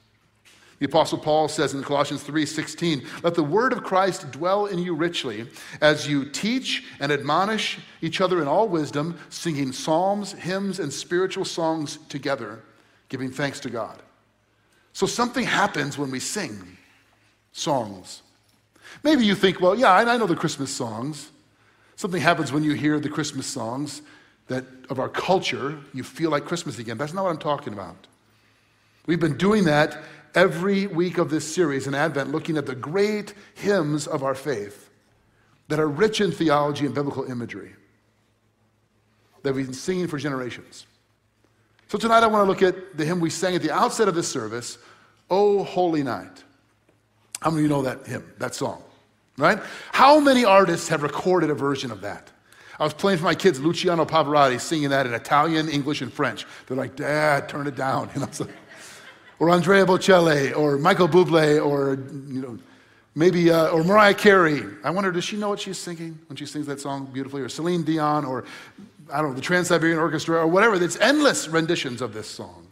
The 0.79 0.85
Apostle 0.87 1.19
Paul 1.19 1.47
says 1.47 1.73
in 1.73 1.81
Colossians 1.83 2.23
3:16, 2.23 3.07
"Let 3.23 3.35
the 3.35 3.43
word 3.43 3.71
of 3.71 3.83
Christ 3.83 4.29
dwell 4.31 4.65
in 4.65 4.79
you 4.79 4.93
richly, 4.93 5.49
as 5.79 6.09
you 6.09 6.25
teach 6.25 6.83
and 6.99 7.09
admonish 7.09 7.79
each 8.01 8.19
other 8.19 8.41
in 8.41 8.49
all 8.49 8.67
wisdom, 8.67 9.17
singing 9.29 9.71
psalms, 9.71 10.33
hymns, 10.33 10.79
and 10.79 10.91
spiritual 10.91 11.45
songs 11.45 11.99
together, 12.09 12.59
giving 13.07 13.31
thanks 13.31 13.61
to 13.61 13.69
God." 13.69 14.01
So 14.91 15.05
something 15.05 15.45
happens 15.45 15.97
when 15.97 16.11
we 16.11 16.19
sing 16.19 16.77
songs. 17.53 18.21
Maybe 19.01 19.25
you 19.25 19.35
think, 19.35 19.59
well, 19.59 19.75
yeah, 19.75 19.93
I 19.93 20.17
know 20.17 20.27
the 20.27 20.35
Christmas 20.35 20.71
songs. 20.71 21.31
Something 21.95 22.21
happens 22.21 22.51
when 22.51 22.63
you 22.63 22.73
hear 22.73 22.99
the 22.99 23.09
Christmas 23.09 23.47
songs 23.47 24.01
that 24.47 24.65
of 24.89 24.99
our 24.99 25.09
culture, 25.09 25.79
you 25.93 26.03
feel 26.03 26.29
like 26.29 26.45
Christmas 26.45 26.77
again. 26.79 26.97
That's 26.97 27.13
not 27.13 27.23
what 27.23 27.31
I'm 27.31 27.37
talking 27.37 27.73
about. 27.73 28.07
We've 29.05 29.19
been 29.19 29.37
doing 29.37 29.65
that 29.65 30.03
every 30.35 30.87
week 30.87 31.17
of 31.17 31.29
this 31.29 31.53
series 31.53 31.87
in 31.87 31.95
Advent, 31.95 32.31
looking 32.31 32.57
at 32.57 32.65
the 32.65 32.75
great 32.75 33.33
hymns 33.55 34.07
of 34.07 34.23
our 34.23 34.35
faith 34.35 34.89
that 35.67 35.79
are 35.79 35.87
rich 35.87 36.21
in 36.21 36.31
theology 36.31 36.85
and 36.85 36.93
biblical 36.93 37.23
imagery 37.25 37.73
that 39.43 39.53
we've 39.53 39.65
been 39.65 39.73
singing 39.73 40.07
for 40.07 40.17
generations. 40.17 40.85
So 41.87 41.97
tonight 41.97 42.23
I 42.23 42.27
want 42.27 42.45
to 42.45 42.49
look 42.49 42.61
at 42.61 42.97
the 42.97 43.05
hymn 43.05 43.19
we 43.19 43.29
sang 43.29 43.55
at 43.55 43.61
the 43.61 43.71
outset 43.71 44.07
of 44.07 44.15
this 44.15 44.27
service, 44.27 44.77
O 45.29 45.63
Holy 45.63 46.03
Night. 46.03 46.43
How 47.43 47.49
many 47.49 47.65
of 47.65 47.69
you 47.69 47.75
know 47.75 47.81
that 47.81 48.07
hymn, 48.07 48.23
that 48.37 48.55
song? 48.55 48.81
Right? 49.37 49.59
How 49.91 50.21
many 50.21 50.45
artists 50.45 50.87
have 50.87 51.03
recorded 51.03 51.49
a 51.49 51.53
version 51.53 51.91
of 51.91 51.99
that? 52.01 52.31
I 52.79 52.85
was 52.85 52.93
playing 52.93 53.19
for 53.19 53.25
my 53.25 53.35
kids 53.35 53.59
Luciano 53.59 54.05
Pavarotti 54.05 54.61
singing 54.61 54.89
that 54.89 55.05
in 55.05 55.13
Italian, 55.13 55.67
English, 55.67 56.01
and 56.01 56.11
French. 56.11 56.45
They're 56.65 56.77
like, 56.77 56.95
Dad, 56.95 57.49
turn 57.49 57.67
it 57.67 57.75
down. 57.75 58.09
You 58.15 58.21
know, 58.21 58.29
like, 58.39 58.49
or 59.39 59.49
Andrea 59.49 59.85
Bocelli, 59.85 60.55
or 60.55 60.77
Michael 60.77 61.09
Bublé, 61.09 61.63
or 61.63 61.95
you 62.31 62.41
know, 62.41 62.57
maybe 63.13 63.51
uh, 63.51 63.71
or 63.71 63.83
Mariah 63.83 64.13
Carey. 64.13 64.63
I 64.85 64.91
wonder, 64.91 65.11
does 65.11 65.25
she 65.25 65.35
know 65.35 65.49
what 65.49 65.59
she's 65.59 65.77
singing 65.77 66.17
when 66.29 66.37
she 66.37 66.45
sings 66.45 66.65
that 66.67 66.79
song 66.79 67.09
beautifully? 67.11 67.41
Or 67.41 67.49
Celine 67.49 67.83
Dion, 67.83 68.23
or 68.23 68.45
I 69.11 69.17
don't 69.21 69.31
know, 69.31 69.35
the 69.35 69.41
Trans 69.41 69.67
Siberian 69.67 69.99
Orchestra, 69.99 70.37
or 70.37 70.47
whatever. 70.47 70.81
It's 70.81 70.97
endless 70.97 71.49
renditions 71.49 72.01
of 72.01 72.13
this 72.13 72.29
song. 72.29 72.62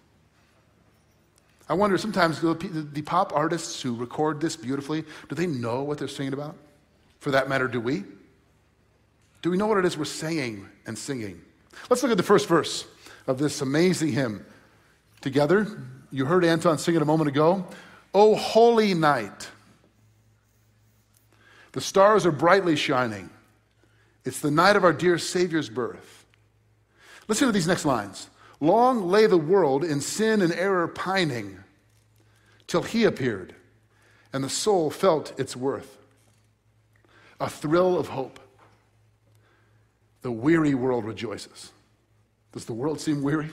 I 1.71 1.73
wonder 1.73 1.97
sometimes 1.97 2.41
the 2.41 3.01
pop 3.05 3.31
artists 3.33 3.81
who 3.81 3.95
record 3.95 4.41
this 4.41 4.57
beautifully, 4.57 5.05
do 5.29 5.35
they 5.35 5.47
know 5.47 5.83
what 5.83 5.99
they're 5.99 6.09
singing 6.09 6.33
about? 6.33 6.57
For 7.19 7.31
that 7.31 7.47
matter, 7.47 7.69
do 7.69 7.79
we? 7.79 8.03
Do 9.41 9.49
we 9.49 9.55
know 9.55 9.67
what 9.67 9.77
it 9.77 9.85
is 9.85 9.97
we're 9.97 10.03
saying 10.03 10.67
and 10.85 10.97
singing? 10.97 11.41
Let's 11.89 12.03
look 12.03 12.11
at 12.11 12.17
the 12.17 12.23
first 12.23 12.49
verse 12.49 12.85
of 13.25 13.37
this 13.37 13.61
amazing 13.61 14.11
hymn 14.11 14.45
together. 15.21 15.85
You 16.11 16.25
heard 16.25 16.43
Anton 16.43 16.77
sing 16.77 16.95
it 16.95 17.01
a 17.01 17.05
moment 17.05 17.29
ago. 17.29 17.65
O 18.13 18.35
holy 18.35 18.93
night. 18.93 19.47
The 21.71 21.79
stars 21.79 22.25
are 22.25 22.33
brightly 22.33 22.75
shining. 22.75 23.29
It's 24.25 24.41
the 24.41 24.51
night 24.51 24.75
of 24.75 24.83
our 24.83 24.91
dear 24.91 25.17
Savior's 25.17 25.69
birth. 25.69 26.25
Listen 27.29 27.47
to 27.47 27.53
these 27.53 27.65
next 27.65 27.85
lines. 27.85 28.27
Long 28.61 29.09
lay 29.09 29.25
the 29.25 29.37
world 29.37 29.83
in 29.83 29.99
sin 29.99 30.41
and 30.41 30.53
error 30.53 30.87
pining 30.87 31.57
till 32.67 32.83
he 32.83 33.03
appeared 33.03 33.55
and 34.31 34.43
the 34.43 34.49
soul 34.49 34.89
felt 34.89 35.37
its 35.39 35.55
worth. 35.55 35.97
A 37.39 37.49
thrill 37.49 37.97
of 37.97 38.09
hope. 38.09 38.39
The 40.21 40.31
weary 40.31 40.75
world 40.75 41.05
rejoices. 41.05 41.71
Does 42.51 42.65
the 42.65 42.73
world 42.73 43.01
seem 43.01 43.23
weary? 43.23 43.49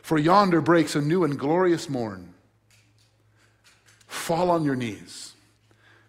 For 0.00 0.18
yonder 0.18 0.60
breaks 0.60 0.96
a 0.96 1.02
new 1.02 1.22
and 1.22 1.38
glorious 1.38 1.88
morn. 1.88 2.32
Fall 4.06 4.50
on 4.50 4.64
your 4.64 4.74
knees. 4.74 5.34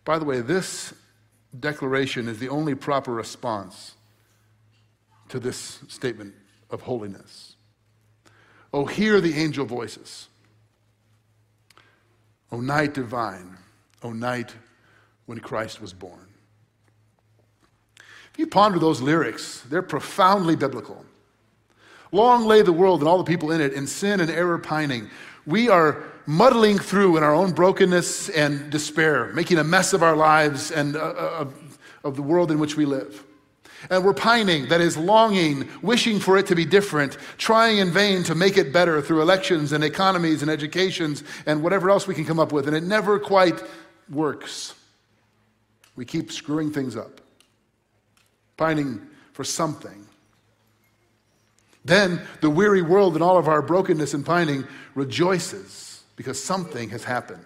By 0.05 0.17
the 0.19 0.25
way, 0.25 0.41
this 0.41 0.93
declaration 1.59 2.27
is 2.27 2.39
the 2.39 2.49
only 2.49 2.75
proper 2.75 3.13
response 3.13 3.95
to 5.29 5.39
this 5.39 5.79
statement 5.89 6.33
of 6.73 6.81
holiness. 6.81 7.55
Oh, 8.73 8.85
hear 8.85 9.21
the 9.21 9.35
angel 9.35 9.65
voices. 9.65 10.27
O 12.51 12.59
night 12.59 12.93
divine, 12.93 13.57
O 14.01 14.11
night 14.11 14.53
when 15.27 15.39
Christ 15.39 15.79
was 15.79 15.93
born. 15.93 16.27
If 18.33 18.39
you 18.39 18.47
ponder 18.47 18.79
those 18.79 18.99
lyrics, 18.99 19.61
they're 19.69 19.83
profoundly 19.83 20.55
biblical. 20.55 21.05
Long 22.11 22.45
lay 22.45 22.63
the 22.63 22.73
world 22.73 23.01
and 23.01 23.07
all 23.07 23.19
the 23.19 23.23
people 23.23 23.51
in 23.51 23.61
it 23.61 23.73
in 23.73 23.85
sin 23.85 24.19
and 24.19 24.29
error 24.29 24.57
pining. 24.57 25.09
We 25.45 25.69
are 25.69 26.03
muddling 26.25 26.79
through 26.79 27.17
in 27.17 27.23
our 27.23 27.33
own 27.33 27.51
brokenness 27.51 28.29
and 28.29 28.71
despair, 28.71 29.27
making 29.33 29.59
a 29.59 29.63
mess 29.63 29.93
of 29.93 30.01
our 30.01 30.15
lives 30.15 30.71
and 30.71 30.95
uh, 30.95 30.99
uh, 30.99 31.45
of 32.03 32.15
the 32.15 32.21
world 32.23 32.49
in 32.49 32.59
which 32.59 32.75
we 32.75 32.85
live. 32.85 33.23
And 33.89 34.03
we're 34.03 34.13
pining, 34.13 34.67
that 34.69 34.81
is, 34.81 34.97
longing, 34.97 35.69
wishing 35.81 36.19
for 36.19 36.37
it 36.37 36.47
to 36.47 36.55
be 36.55 36.65
different, 36.65 37.17
trying 37.37 37.79
in 37.79 37.91
vain 37.91 38.23
to 38.23 38.35
make 38.35 38.57
it 38.57 38.71
better 38.71 39.01
through 39.01 39.21
elections 39.21 39.71
and 39.71 39.83
economies 39.83 40.41
and 40.41 40.49
educations 40.49 41.23
and 41.45 41.61
whatever 41.61 41.89
else 41.89 42.07
we 42.07 42.15
can 42.15 42.25
come 42.25 42.39
up 42.39 42.51
with. 42.51 42.67
And 42.67 42.75
it 42.75 42.83
never 42.83 43.19
quite 43.19 43.61
works. 44.09 44.73
We 45.95 46.05
keep 46.05 46.31
screwing 46.31 46.71
things 46.71 46.95
up, 46.95 47.21
pining 48.57 49.01
for 49.33 49.43
something. 49.43 50.07
Then 51.85 52.21
the 52.41 52.49
weary 52.49 52.81
world 52.81 53.13
and 53.13 53.23
all 53.23 53.37
of 53.37 53.47
our 53.47 53.61
brokenness 53.61 54.13
and 54.13 54.25
pining 54.25 54.65
rejoices 54.95 56.03
because 56.15 56.41
something 56.41 56.89
has 56.89 57.03
happened. 57.03 57.45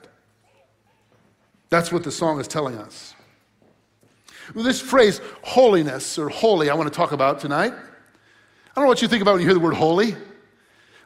That's 1.70 1.92
what 1.92 2.04
the 2.04 2.12
song 2.12 2.40
is 2.40 2.48
telling 2.48 2.78
us. 2.78 3.16
This 4.56 4.82
phrase, 4.82 5.20
holiness 5.44 6.18
or 6.18 6.30
holy, 6.30 6.70
I 6.70 6.76
want 6.76 6.92
to 6.92 6.96
talk 6.96 7.12
about 7.12 7.40
tonight. 7.40 7.74
I 7.74 8.72
don't 8.76 8.86
know 8.86 8.90
what 8.90 9.02
you 9.02 9.08
think 9.08 9.22
about 9.22 9.34
when 9.34 9.42
you 9.42 9.48
hear 9.48 9.54
the 9.54 9.60
word 9.60 9.74
holy. 9.74 10.16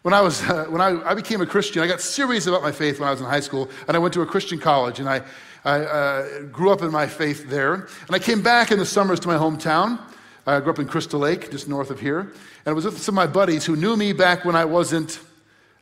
When 0.03 0.13
I, 0.13 0.21
was, 0.21 0.41
uh, 0.49 0.65
when 0.65 0.81
I, 0.81 1.01
I, 1.09 1.13
became 1.13 1.41
a 1.41 1.45
Christian, 1.45 1.81
I 1.81 1.87
got 1.87 2.01
serious 2.01 2.47
about 2.47 2.61
my 2.61 2.71
faith 2.71 2.99
when 2.99 3.07
I 3.07 3.11
was 3.11 3.21
in 3.21 3.27
high 3.27 3.39
school, 3.39 3.69
and 3.87 3.95
I 3.95 3.99
went 3.99 4.13
to 4.15 4.21
a 4.21 4.25
Christian 4.25 4.59
college, 4.59 4.99
and 4.99 5.09
I, 5.09 5.21
I 5.63 5.79
uh, 5.81 6.41
grew 6.43 6.71
up 6.71 6.81
in 6.81 6.91
my 6.91 7.07
faith 7.07 7.49
there. 7.49 7.73
And 7.73 8.11
I 8.11 8.19
came 8.19 8.41
back 8.41 8.71
in 8.71 8.79
the 8.79 8.85
summers 8.85 9.19
to 9.21 9.27
my 9.27 9.35
hometown. 9.35 9.99
I 10.45 10.59
grew 10.59 10.71
up 10.71 10.79
in 10.79 10.87
Crystal 10.87 11.19
Lake, 11.19 11.51
just 11.51 11.67
north 11.67 11.91
of 11.91 11.99
here. 11.99 12.19
And 12.19 12.31
I 12.67 12.73
was 12.73 12.85
with 12.85 12.99
some 12.99 13.17
of 13.17 13.27
my 13.27 13.31
buddies 13.31 13.65
who 13.65 13.75
knew 13.75 13.95
me 13.95 14.11
back 14.11 14.43
when 14.43 14.55
I 14.55 14.65
wasn't, 14.65 15.19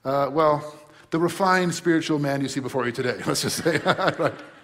uh, 0.04 0.30
well, 0.32 0.76
the 1.12 1.20
refined 1.20 1.74
spiritual 1.74 2.20
man 2.20 2.42
you 2.42 2.50
see 2.50 2.60
before 2.60 2.86
you 2.86 2.92
today, 2.92 3.22
let's 3.26 3.42
just 3.42 3.64
say. 3.64 3.82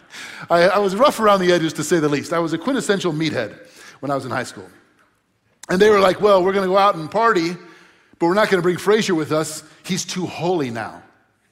I, 0.49 0.63
I, 0.63 0.79
was 0.79 0.95
rough 0.95 1.19
around 1.19 1.39
the 1.39 1.51
edges 1.51 1.73
to 1.73 1.83
say 1.83 1.99
the 1.99 2.09
least. 2.09 2.33
I 2.33 2.39
was 2.39 2.53
a 2.53 2.57
quintessential 2.57 3.13
meathead 3.13 3.67
when 3.99 4.11
I 4.11 4.15
was 4.15 4.25
in 4.25 4.31
high 4.31 4.43
school. 4.43 4.69
And 5.69 5.81
they 5.81 5.89
were 5.89 5.99
like, 5.99 6.21
well, 6.21 6.43
we're 6.43 6.53
going 6.53 6.67
to 6.67 6.71
go 6.71 6.77
out 6.77 6.95
and 6.95 7.09
party, 7.09 7.53
but 8.19 8.27
we're 8.27 8.33
not 8.33 8.49
going 8.49 8.59
to 8.59 8.63
bring 8.63 8.77
Frazier 8.77 9.15
with 9.15 9.31
us. 9.31 9.63
He's 9.83 10.05
too 10.05 10.25
holy 10.25 10.69
now. 10.69 11.01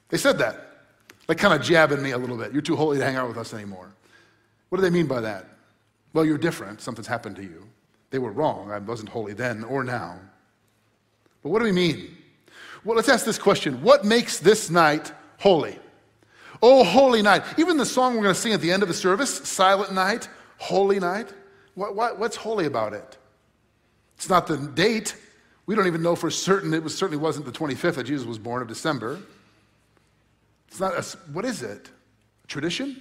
They 0.08 0.18
said 0.18 0.38
that, 0.38 0.86
like 1.28 1.38
kind 1.38 1.54
of 1.54 1.62
jabbing 1.62 2.02
me 2.02 2.12
a 2.12 2.18
little 2.18 2.36
bit. 2.36 2.52
You're 2.52 2.62
too 2.62 2.76
holy 2.76 2.98
to 2.98 3.04
hang 3.04 3.16
out 3.16 3.28
with 3.28 3.38
us 3.38 3.52
anymore. 3.52 3.92
What 4.68 4.78
do 4.78 4.82
they 4.82 4.90
mean 4.90 5.06
by 5.06 5.20
that? 5.20 5.46
Well, 6.12 6.24
you're 6.24 6.38
different. 6.38 6.80
Something's 6.80 7.08
happened 7.08 7.36
to 7.36 7.42
you. 7.42 7.66
They 8.10 8.18
were 8.18 8.30
wrong. 8.30 8.70
I 8.70 8.78
wasn't 8.78 9.08
holy 9.08 9.32
then 9.32 9.64
or 9.64 9.82
now. 9.82 10.18
But 11.42 11.50
what 11.50 11.58
do 11.58 11.64
we 11.64 11.72
mean? 11.72 12.16
Well, 12.84 12.96
let's 12.96 13.08
ask 13.08 13.24
this 13.24 13.38
question 13.38 13.82
What 13.82 14.04
makes 14.04 14.38
this 14.38 14.70
night 14.70 15.12
holy? 15.38 15.78
Oh, 16.66 16.82
holy 16.82 17.20
night. 17.20 17.42
Even 17.58 17.76
the 17.76 17.84
song 17.84 18.14
we're 18.14 18.22
going 18.22 18.34
to 18.34 18.40
sing 18.40 18.54
at 18.54 18.60
the 18.62 18.72
end 18.72 18.82
of 18.82 18.88
the 18.88 18.94
service, 18.94 19.36
Silent 19.46 19.92
Night, 19.92 20.30
Holy 20.56 20.98
Night. 20.98 21.30
What, 21.74 21.94
what, 21.94 22.18
what's 22.18 22.36
holy 22.36 22.64
about 22.64 22.94
it? 22.94 23.18
It's 24.16 24.30
not 24.30 24.46
the 24.46 24.56
date. 24.56 25.14
We 25.66 25.74
don't 25.74 25.86
even 25.86 26.00
know 26.00 26.16
for 26.16 26.30
certain. 26.30 26.72
It 26.72 26.82
was, 26.82 26.96
certainly 26.96 27.22
wasn't 27.22 27.44
the 27.44 27.52
25th 27.52 27.96
that 27.96 28.04
Jesus 28.04 28.26
was 28.26 28.38
born 28.38 28.62
of 28.62 28.68
December. 28.68 29.20
It's 30.68 30.80
not 30.80 30.94
a, 30.94 31.02
what 31.34 31.44
is 31.44 31.62
it? 31.62 31.90
A 32.44 32.46
tradition? 32.46 32.96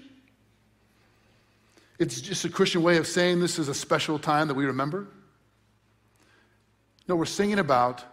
It's 2.00 2.20
just 2.20 2.44
a 2.44 2.50
Christian 2.50 2.84
way 2.84 2.98
of 2.98 3.08
saying 3.08 3.40
this 3.40 3.60
is 3.60 3.70
a 3.70 3.74
special 3.74 4.20
time 4.20 4.50
that 4.50 4.56
we 4.56 4.66
remember. 4.66 5.08
No, 7.08 7.16
we're 7.16 7.24
singing 7.24 7.60
about 7.60 8.04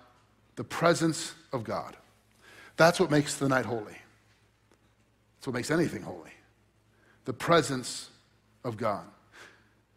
the 0.55 0.63
presence 0.63 1.35
of 1.53 1.65
God. 1.65 1.97
That's 2.77 3.01
what 3.01 3.11
makes 3.11 3.35
the 3.35 3.49
night 3.49 3.67
holy. 3.67 4.00
That's 5.41 5.47
what 5.47 5.55
makes 5.55 5.71
anything 5.71 6.03
holy. 6.03 6.33
The 7.25 7.33
presence 7.33 8.11
of 8.63 8.77
God. 8.77 9.07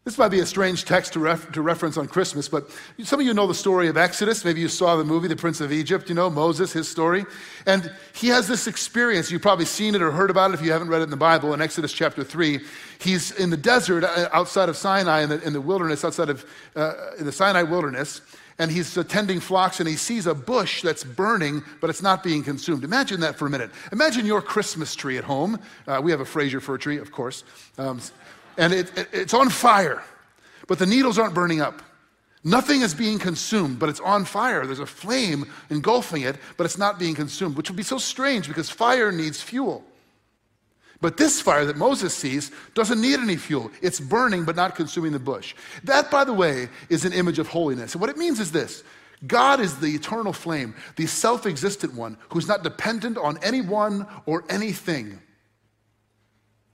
This 0.05 0.17
might 0.17 0.29
be 0.29 0.39
a 0.39 0.45
strange 0.45 0.85
text 0.85 1.13
to, 1.13 1.19
ref- 1.19 1.51
to, 1.51 1.61
reference 1.61 1.97
on 1.97 2.07
Christmas, 2.07 2.47
but 2.47 2.69
some 3.03 3.19
of 3.19 3.25
you 3.25 3.33
know 3.33 3.45
the 3.45 3.53
story 3.53 3.89
of 3.89 3.97
Exodus. 3.97 4.45
Maybe 4.45 4.61
you 4.61 4.69
saw 4.69 4.95
the 4.95 5.03
movie, 5.03 5.27
The 5.27 5.35
Prince 5.35 5.59
of 5.59 5.73
Egypt, 5.73 6.07
you 6.07 6.15
know, 6.15 6.29
Moses, 6.29 6.71
his 6.71 6.87
story. 6.87 7.25
And 7.65 7.91
he 8.13 8.29
has 8.29 8.47
this 8.47 8.67
experience. 8.67 9.31
You've 9.31 9.41
probably 9.41 9.65
seen 9.65 9.95
it 9.95 10.01
or 10.01 10.11
heard 10.11 10.29
about 10.29 10.51
it 10.51 10.53
if 10.53 10.61
you 10.61 10.71
haven't 10.71 10.87
read 10.87 11.01
it 11.01 11.05
in 11.05 11.09
the 11.09 11.17
Bible. 11.17 11.53
In 11.53 11.61
Exodus 11.61 11.91
chapter 11.91 12.23
3, 12.23 12.61
he's 12.99 13.31
in 13.31 13.49
the 13.49 13.57
desert 13.57 14.05
uh, 14.05 14.29
outside 14.31 14.69
of 14.69 14.77
Sinai, 14.77 15.23
in 15.23 15.29
the, 15.29 15.41
in 15.41 15.51
the 15.51 15.61
wilderness, 15.61 16.05
outside 16.05 16.29
of 16.29 16.45
uh, 16.77 17.11
in 17.19 17.25
the 17.25 17.33
Sinai 17.33 17.63
wilderness 17.63 18.21
and 18.59 18.71
he's 18.71 18.95
attending 18.97 19.39
flocks 19.39 19.79
and 19.79 19.89
he 19.89 19.95
sees 19.95 20.27
a 20.27 20.33
bush 20.33 20.81
that's 20.81 21.03
burning, 21.03 21.63
but 21.81 21.89
it's 21.89 22.01
not 22.01 22.23
being 22.23 22.43
consumed. 22.43 22.83
Imagine 22.83 23.19
that 23.21 23.37
for 23.37 23.47
a 23.47 23.49
minute. 23.49 23.71
Imagine 23.91 24.25
your 24.25 24.41
Christmas 24.41 24.95
tree 24.95 25.17
at 25.17 25.23
home. 25.23 25.59
Uh, 25.87 25.99
we 26.03 26.11
have 26.11 26.19
a 26.19 26.25
Fraser 26.25 26.61
fir 26.61 26.77
tree, 26.77 26.97
of 26.97 27.11
course. 27.11 27.43
Um, 27.77 27.99
and 28.57 28.73
it, 28.73 28.97
it, 28.97 29.09
it's 29.11 29.33
on 29.33 29.49
fire, 29.49 30.03
but 30.67 30.79
the 30.79 30.85
needles 30.85 31.17
aren't 31.17 31.33
burning 31.33 31.61
up. 31.61 31.81
Nothing 32.43 32.81
is 32.81 32.93
being 32.93 33.19
consumed, 33.19 33.79
but 33.79 33.87
it's 33.87 34.01
on 34.01 34.25
fire. 34.25 34.65
There's 34.65 34.79
a 34.79 34.85
flame 34.85 35.49
engulfing 35.69 36.23
it, 36.23 36.35
but 36.57 36.65
it's 36.65 36.77
not 36.77 36.99
being 36.99 37.15
consumed, 37.15 37.55
which 37.55 37.69
would 37.69 37.77
be 37.77 37.83
so 37.83 37.97
strange 37.97 38.49
because 38.49 38.69
fire 38.69 39.11
needs 39.11 39.41
fuel. 39.41 39.83
But 41.03 41.17
this 41.17 41.41
fire 41.41 41.65
that 41.65 41.75
Moses 41.75 42.13
sees 42.13 42.49
doesn't 42.75 43.01
need 43.01 43.19
any 43.19 43.35
fuel. 43.35 43.69
It's 43.81 43.99
burning 43.99 44.45
but 44.45 44.55
not 44.55 44.73
consuming 44.73 45.11
the 45.11 45.19
bush. 45.19 45.53
That, 45.83 46.09
by 46.09 46.23
the 46.23 46.31
way, 46.31 46.69
is 46.87 47.03
an 47.03 47.11
image 47.11 47.39
of 47.39 47.47
holiness. 47.49 47.91
And 47.93 47.99
what 47.99 48.09
it 48.09 48.15
means 48.15 48.39
is 48.39 48.53
this 48.53 48.83
God 49.27 49.59
is 49.59 49.75
the 49.75 49.87
eternal 49.87 50.31
flame, 50.31 50.73
the 50.95 51.05
self 51.05 51.45
existent 51.45 51.93
one 51.93 52.15
who's 52.29 52.47
not 52.47 52.63
dependent 52.63 53.17
on 53.17 53.37
anyone 53.43 54.07
or 54.25 54.45
anything. 54.47 55.19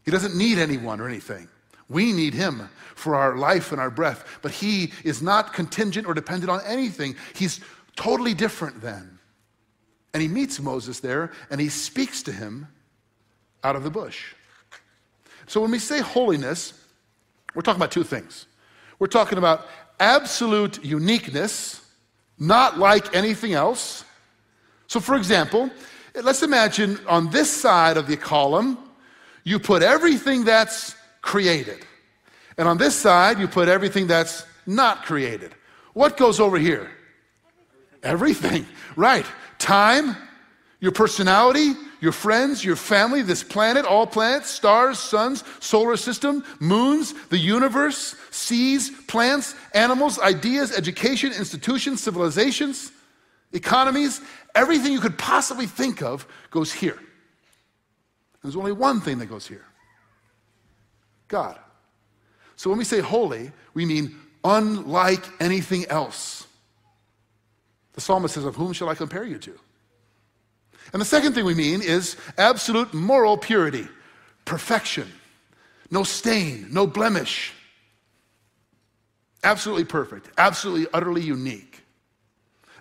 He 0.05 0.11
doesn't 0.11 0.35
need 0.35 0.59
anyone 0.59 1.01
or 1.01 1.07
anything. 1.07 1.47
We 1.89 2.13
need 2.13 2.35
him 2.35 2.69
for 2.93 3.15
our 3.15 3.35
life 3.35 3.71
and 3.71 3.81
our 3.81 3.89
breath, 3.89 4.37
but 4.43 4.51
he 4.51 4.93
is 5.03 5.23
not 5.23 5.53
contingent 5.53 6.05
or 6.05 6.13
dependent 6.13 6.51
on 6.51 6.61
anything. 6.67 7.15
He's 7.33 7.61
totally 7.95 8.35
different 8.35 8.79
then. 8.79 9.17
And 10.13 10.21
he 10.21 10.27
meets 10.27 10.59
Moses 10.59 10.99
there 10.99 11.31
and 11.49 11.59
he 11.59 11.69
speaks 11.69 12.21
to 12.23 12.31
him 12.31 12.67
out 13.63 13.75
of 13.75 13.83
the 13.83 13.89
bush. 13.89 14.33
So 15.47 15.61
when 15.61 15.71
we 15.71 15.79
say 15.79 15.99
holiness, 15.99 16.73
we're 17.55 17.61
talking 17.61 17.79
about 17.79 17.91
two 17.91 18.03
things. 18.03 18.45
We're 18.99 19.07
talking 19.07 19.37
about 19.37 19.67
absolute 19.99 20.83
uniqueness, 20.83 21.81
not 22.37 22.77
like 22.77 23.15
anything 23.15 23.53
else. 23.53 24.05
So, 24.87 24.99
for 24.99 25.15
example, 25.15 25.69
let's 26.15 26.43
imagine 26.43 26.99
on 27.07 27.29
this 27.29 27.51
side 27.51 27.97
of 27.97 28.07
the 28.07 28.17
column, 28.17 28.77
you 29.43 29.59
put 29.59 29.81
everything 29.81 30.43
that's 30.43 30.95
created. 31.21 31.85
And 32.57 32.67
on 32.67 32.77
this 32.77 32.95
side, 32.95 33.39
you 33.39 33.47
put 33.47 33.67
everything 33.69 34.07
that's 34.07 34.45
not 34.65 35.03
created. 35.05 35.55
What 35.93 36.17
goes 36.17 36.39
over 36.39 36.57
here? 36.57 36.91
Everything, 38.03 38.65
right. 38.95 39.25
Time, 39.57 40.15
Your 40.79 40.93
personality, 40.93 41.73
your 42.01 42.11
friends, 42.11 42.63
your 42.63 42.75
family, 42.75 43.21
this 43.21 43.43
planet, 43.43 43.85
all 43.85 44.07
planets, 44.07 44.49
stars, 44.49 44.99
suns, 44.99 45.43
solar 45.59 45.97
system, 45.97 46.43
moons, 46.59 47.13
the 47.27 47.37
universe, 47.37 48.15
seas, 48.31 48.89
plants, 49.07 49.55
animals, 49.73 50.19
ideas, 50.19 50.75
education, 50.77 51.33
institutions, 51.33 52.01
civilizations, 52.01 52.91
economies, 53.51 54.21
everything 54.55 54.93
you 54.93 54.99
could 54.99 55.17
possibly 55.17 55.65
think 55.65 56.01
of 56.01 56.25
goes 56.51 56.71
here. 56.71 56.97
There's 58.41 58.55
only 58.55 58.71
one 58.71 59.01
thing 59.01 59.19
that 59.19 59.27
goes 59.27 59.47
here 59.47 59.65
God. 61.27 61.59
So 62.55 62.69
when 62.69 62.79
we 62.79 62.85
say 62.85 62.99
holy, 62.99 63.51
we 63.73 63.85
mean 63.85 64.15
unlike 64.43 65.25
anything 65.41 65.85
else. 65.85 66.47
The 67.93 68.01
psalmist 68.01 68.33
says, 68.33 68.45
Of 68.45 68.55
whom 68.55 68.73
shall 68.73 68.89
I 68.89 68.95
compare 68.95 69.23
you 69.23 69.37
to? 69.39 69.59
And 70.93 71.01
the 71.01 71.05
second 71.05 71.33
thing 71.33 71.45
we 71.45 71.53
mean 71.53 71.81
is 71.81 72.15
absolute 72.37 72.93
moral 72.93 73.37
purity, 73.37 73.87
perfection, 74.45 75.07
no 75.91 76.03
stain, 76.03 76.67
no 76.71 76.87
blemish. 76.87 77.53
Absolutely 79.43 79.85
perfect, 79.85 80.29
absolutely, 80.37 80.87
utterly 80.93 81.21
unique. 81.21 81.81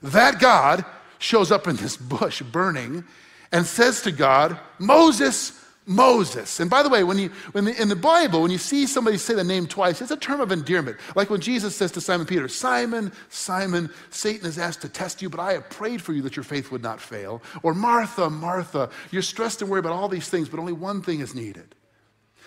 That 0.03 0.41
God 0.41 0.85
shows 1.19 1.53
up 1.53 1.69
in 1.69 1.77
this 1.77 1.97
bush 1.97 2.43
burning 2.43 3.05
and 3.53 3.67
says 3.67 4.03
to 4.03 4.13
God, 4.13 4.59
Moses, 4.79 5.58
Moses. 5.89 6.61
And 6.61 6.71
by 6.71 6.83
the 6.83 6.91
way, 6.91 7.03
when 7.03 7.19
you, 7.19 7.31
when 7.53 7.65
the, 7.65 7.81
in 7.81 7.89
the 7.89 7.97
Bible, 7.97 8.43
when 8.43 8.51
you 8.51 8.59
see 8.59 8.87
somebody 8.87 9.17
say 9.17 9.33
the 9.33 9.43
name 9.43 9.67
twice, 9.67 10.03
it's 10.03 10.11
a 10.11 10.17
term 10.17 10.41
of 10.41 10.53
endearment. 10.53 10.99
Like 11.17 11.31
when 11.31 11.41
Jesus 11.41 11.75
says 11.75 11.91
to 11.93 12.01
Simon 12.03 12.27
Peter, 12.27 12.47
Simon, 12.47 13.11
Simon, 13.31 13.91
Satan 14.11 14.45
has 14.45 14.59
asked 14.59 14.83
to 14.83 14.89
test 14.91 15.23
you, 15.23 15.31
but 15.31 15.41
I 15.41 15.55
have 15.55 15.71
prayed 15.71 16.03
for 16.03 16.13
you 16.13 16.21
that 16.23 16.37
your 16.37 16.45
faith 16.45 16.71
would 16.71 16.83
not 16.83 17.01
fail. 17.01 17.43
Or 17.63 17.73
Martha, 17.73 18.29
Martha, 18.29 18.91
you're 19.11 19.23
stressed 19.23 19.63
and 19.63 19.71
worried 19.71 19.81
about 19.87 19.95
all 19.95 20.09
these 20.09 20.29
things, 20.29 20.51
but 20.51 20.61
only 20.61 20.75
one 20.75 21.01
thing 21.01 21.21
is 21.21 21.35
needed. 21.35 21.75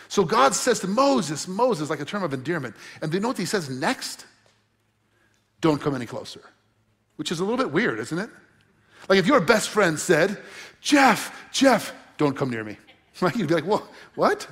So 0.07 0.23
God 0.23 0.53
says 0.53 0.79
to 0.81 0.87
Moses, 0.87 1.47
Moses, 1.47 1.89
like 1.89 1.99
a 1.99 2.05
term 2.05 2.21
of 2.21 2.33
endearment. 2.33 2.75
And 3.01 3.11
do 3.11 3.17
you 3.17 3.21
know 3.21 3.29
what 3.29 3.37
he 3.39 3.45
says 3.45 3.69
next? 3.69 4.25
Don't 5.61 5.81
come 5.81 5.95
any 5.95 6.05
closer. 6.05 6.41
Which 7.15 7.31
is 7.31 7.39
a 7.39 7.43
little 7.43 7.57
bit 7.57 7.71
weird, 7.71 7.97
isn't 7.99 8.19
it? 8.19 8.29
Like 9.09 9.17
if 9.17 9.25
your 9.25 9.41
best 9.41 9.69
friend 9.69 9.97
said, 9.97 10.37
Jeff, 10.79 11.35
Jeff, 11.51 11.93
don't 12.17 12.37
come 12.37 12.51
near 12.51 12.63
me. 12.63 12.77
Right? 13.21 13.35
You'd 13.35 13.49
be 13.49 13.53
like, 13.53 13.67
well, 13.67 13.87
what? 14.15 14.47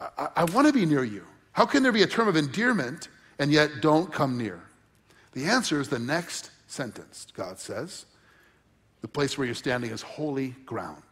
I, 0.00 0.08
I, 0.18 0.28
I 0.36 0.44
want 0.44 0.66
to 0.66 0.72
be 0.72 0.84
near 0.84 1.04
you. 1.04 1.24
How 1.52 1.64
can 1.64 1.82
there 1.82 1.92
be 1.92 2.02
a 2.02 2.06
term 2.06 2.28
of 2.28 2.36
endearment 2.36 3.08
and 3.38 3.52
yet 3.52 3.80
don't 3.80 4.12
come 4.12 4.36
near? 4.36 4.60
The 5.32 5.44
answer 5.44 5.80
is 5.80 5.88
the 5.88 5.98
next 5.98 6.50
sentence, 6.66 7.26
God 7.34 7.58
says. 7.58 8.06
The 9.00 9.08
place 9.08 9.38
where 9.38 9.44
you're 9.44 9.54
standing 9.54 9.90
is 9.90 10.02
holy 10.02 10.50
ground. 10.66 11.02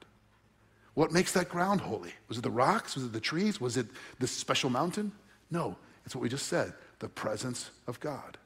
What 0.94 1.12
makes 1.12 1.32
that 1.32 1.48
ground 1.48 1.80
holy? 1.80 2.12
Was 2.28 2.38
it 2.38 2.42
the 2.42 2.50
rocks? 2.50 2.94
Was 2.94 3.04
it 3.04 3.12
the 3.12 3.20
trees? 3.20 3.60
Was 3.60 3.76
it 3.76 3.86
this 4.18 4.30
special 4.30 4.70
mountain? 4.70 5.12
No, 5.50 5.76
it's 6.04 6.14
what 6.14 6.22
we 6.22 6.28
just 6.28 6.46
said 6.46 6.72
the 6.98 7.08
presence 7.08 7.70
of 7.86 7.98
God. 8.00 8.36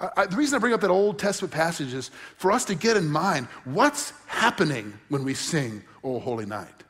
I, 0.00 0.08
I, 0.16 0.26
the 0.26 0.36
reason 0.36 0.56
I 0.56 0.60
bring 0.60 0.72
up 0.72 0.80
that 0.80 0.90
Old 0.90 1.18
Testament 1.18 1.52
passage 1.52 1.94
is 1.94 2.10
for 2.36 2.52
us 2.52 2.64
to 2.66 2.74
get 2.74 2.96
in 2.96 3.08
mind 3.08 3.46
what's 3.64 4.12
happening 4.26 4.98
when 5.08 5.24
we 5.24 5.34
sing, 5.34 5.82
O 6.04 6.18
Holy 6.18 6.46
Night. 6.46 6.84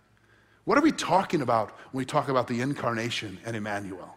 What 0.65 0.77
are 0.77 0.83
we 0.83 0.93
talking 0.93 1.43
about 1.43 1.71
when 1.93 2.01
we 2.01 2.05
talk 2.05 2.29
about 2.29 2.49
the 2.49 2.61
incarnation 2.61 3.39
and 3.45 3.57
Emmanuel? 3.57 4.17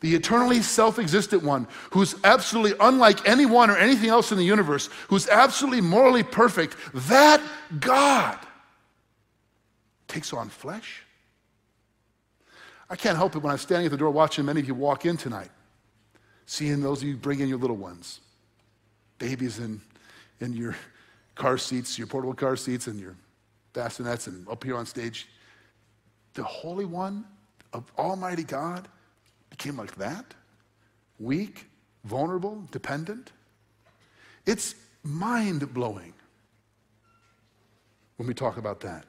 The 0.00 0.14
eternally 0.14 0.60
self 0.60 0.98
existent 0.98 1.42
one 1.42 1.66
who's 1.90 2.14
absolutely 2.24 2.76
unlike 2.80 3.26
anyone 3.26 3.70
or 3.70 3.76
anything 3.76 4.10
else 4.10 4.32
in 4.32 4.38
the 4.38 4.44
universe, 4.44 4.88
who's 5.08 5.28
absolutely 5.28 5.80
morally 5.80 6.22
perfect, 6.22 6.76
that 6.92 7.40
God 7.80 8.38
takes 10.08 10.32
on 10.32 10.48
flesh. 10.48 11.02
I 12.90 12.96
can't 12.96 13.16
help 13.16 13.34
it 13.34 13.38
when 13.38 13.50
I'm 13.50 13.58
standing 13.58 13.86
at 13.86 13.92
the 13.92 13.96
door 13.96 14.10
watching 14.10 14.44
many 14.44 14.60
of 14.60 14.68
you 14.68 14.74
walk 14.74 15.06
in 15.06 15.16
tonight 15.16 15.50
seeing 16.46 16.80
those 16.80 17.02
of 17.02 17.08
you 17.08 17.16
bring 17.16 17.40
in 17.40 17.48
your 17.48 17.58
little 17.58 17.76
ones, 17.76 18.20
babies 19.18 19.58
in, 19.58 19.80
in 20.40 20.52
your 20.52 20.76
car 21.34 21.58
seats, 21.58 21.98
your 21.98 22.06
portable 22.06 22.34
car 22.34 22.56
seats, 22.56 22.86
and 22.86 22.98
your 23.00 23.16
bassinets, 23.72 24.26
and 24.26 24.48
up 24.48 24.62
here 24.62 24.76
on 24.76 24.86
stage. 24.86 25.28
The 26.34 26.44
Holy 26.44 26.84
One 26.84 27.24
of 27.72 27.90
Almighty 27.98 28.44
God 28.44 28.88
became 29.50 29.76
like 29.76 29.94
that 29.96 30.34
weak, 31.20 31.66
vulnerable, 32.04 32.66
dependent. 32.72 33.32
It's 34.46 34.74
mind 35.04 35.72
blowing 35.72 36.12
when 38.16 38.26
we 38.26 38.34
talk 38.34 38.56
about 38.56 38.80
that. 38.80 39.06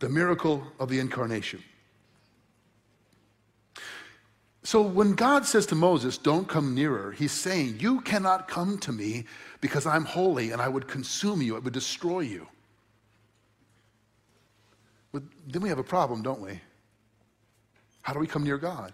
The 0.00 0.08
miracle 0.08 0.62
of 0.78 0.88
the 0.88 0.98
incarnation. 0.98 1.62
So 4.64 4.80
when 4.80 5.12
God 5.12 5.44
says 5.44 5.66
to 5.66 5.74
Moses, 5.74 6.16
Don't 6.16 6.48
come 6.48 6.74
nearer, 6.74 7.12
he's 7.12 7.32
saying, 7.32 7.76
You 7.78 8.00
cannot 8.00 8.48
come 8.48 8.78
to 8.78 8.92
me 8.92 9.26
because 9.60 9.86
I'm 9.86 10.06
holy 10.06 10.52
and 10.52 10.60
I 10.60 10.68
would 10.68 10.88
consume 10.88 11.42
you, 11.42 11.54
I 11.54 11.58
would 11.58 11.74
destroy 11.74 12.20
you. 12.20 12.48
But 15.12 15.22
then 15.46 15.62
we 15.62 15.68
have 15.68 15.78
a 15.78 15.84
problem, 15.84 16.22
don't 16.22 16.40
we? 16.40 16.60
How 18.02 18.14
do 18.14 18.18
we 18.18 18.26
come 18.26 18.42
near 18.42 18.58
God? 18.58 18.92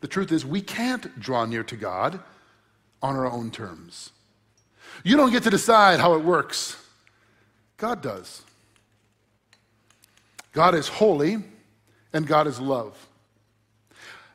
The 0.00 0.08
truth 0.08 0.30
is, 0.30 0.46
we 0.46 0.60
can't 0.60 1.18
draw 1.18 1.44
near 1.46 1.64
to 1.64 1.76
God 1.76 2.20
on 3.02 3.16
our 3.16 3.26
own 3.26 3.50
terms. 3.50 4.10
You 5.04 5.16
don't 5.16 5.32
get 5.32 5.42
to 5.44 5.50
decide 5.50 6.00
how 6.00 6.14
it 6.14 6.24
works, 6.24 6.76
God 7.76 8.02
does. 8.02 8.42
God 10.52 10.74
is 10.74 10.88
holy 10.88 11.38
and 12.12 12.26
God 12.26 12.46
is 12.46 12.60
love. 12.60 13.06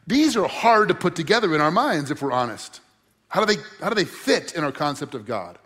These 0.08 0.38
are 0.38 0.48
hard 0.48 0.90
to 0.90 0.96
put 0.96 1.16
together 1.16 1.54
in 1.56 1.62
our 1.62 1.72
minds 1.72 2.12
if 2.12 2.22
we're 2.22 2.32
honest. 2.32 2.82
How 3.28 3.44
do 3.44 3.54
they, 3.54 3.62
how 3.82 3.90
do 3.90 3.96
they 3.96 4.06
fit 4.06 4.54
in 4.54 4.64
our 4.64 4.72
concept 4.72 5.16
of 5.16 5.26
God? 5.26 5.58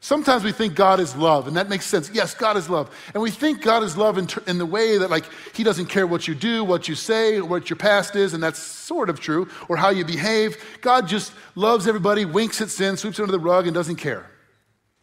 Sometimes 0.00 0.44
we 0.44 0.52
think 0.52 0.76
God 0.76 1.00
is 1.00 1.16
love, 1.16 1.48
and 1.48 1.56
that 1.56 1.68
makes 1.68 1.84
sense. 1.84 2.10
Yes, 2.12 2.32
God 2.32 2.56
is 2.56 2.70
love. 2.70 2.94
And 3.12 3.22
we 3.22 3.30
think 3.30 3.60
God 3.60 3.82
is 3.82 3.96
love 3.96 4.18
in, 4.18 4.28
ter- 4.28 4.42
in 4.46 4.58
the 4.58 4.66
way 4.66 4.98
that, 4.98 5.10
like, 5.10 5.24
He 5.52 5.64
doesn't 5.64 5.86
care 5.86 6.06
what 6.06 6.28
you 6.28 6.34
do, 6.34 6.62
what 6.62 6.86
you 6.86 6.94
say, 6.94 7.40
what 7.40 7.68
your 7.68 7.76
past 7.76 8.14
is, 8.14 8.32
and 8.32 8.42
that's 8.42 8.60
sort 8.60 9.10
of 9.10 9.18
true, 9.18 9.48
or 9.68 9.76
how 9.76 9.88
you 9.88 10.04
behave. 10.04 10.62
God 10.80 11.08
just 11.08 11.32
loves 11.56 11.88
everybody, 11.88 12.24
winks 12.24 12.60
at 12.60 12.70
sin, 12.70 12.96
sweeps 12.96 13.18
it 13.18 13.22
under 13.22 13.32
the 13.32 13.40
rug, 13.40 13.66
and 13.66 13.74
doesn't 13.74 13.96
care. 13.96 14.30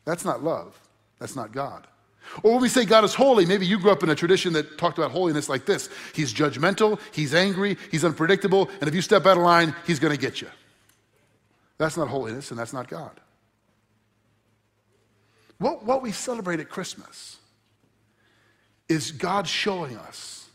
That's 0.06 0.23
not 0.23 0.43
love. 0.43 0.80
That's 1.19 1.36
not 1.36 1.52
God. 1.52 1.86
Or 2.41 2.54
when 2.54 2.62
we 2.62 2.69
say 2.69 2.86
God 2.86 3.04
is 3.04 3.13
holy, 3.13 3.46
maybe 3.46 3.65
you 3.65 3.80
grew 3.80 3.91
up 3.91 4.02
in 4.02 4.10
a 4.10 4.15
tradition 4.15 4.54
that 4.54 4.78
talked 4.78 4.98
about 4.98 5.12
holiness 5.12 5.50
like 5.50 5.65
this 5.65 5.89
He's 6.13 6.34
judgmental, 6.34 7.00
He's 7.12 7.36
angry, 7.36 7.78
He's 7.91 8.04
unpredictable, 8.04 8.69
and 8.80 8.88
if 8.88 8.96
you 8.96 9.02
step 9.02 9.26
out 9.26 9.38
of 9.38 9.43
line, 9.43 9.76
He's 9.86 10.00
going 10.00 10.13
to 10.13 10.19
get 10.19 10.41
you. 10.41 10.48
That's 11.78 11.98
not 11.98 12.08
holiness, 12.08 12.50
and 12.50 12.60
that's 12.60 12.74
not 12.74 12.88
God. 12.88 13.19
What, 15.58 15.86
what 15.86 16.02
we 16.02 16.12
celebrate 16.12 16.60
at 16.60 16.69
Christmas 16.69 17.38
is 18.89 19.12
God 19.12 19.48
showing 19.48 19.98
us 19.98 20.50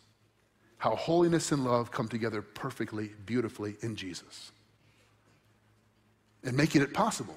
how 0.79 0.95
holiness 0.95 1.51
and 1.53 1.65
love 1.65 1.91
come 1.91 2.09
together 2.09 2.41
perfectly, 2.41 3.11
beautifully 3.27 3.77
in 3.83 3.97
Jesus. 3.97 4.53
And 6.45 6.57
making 6.57 6.83
it 6.83 6.95
possible 6.95 7.35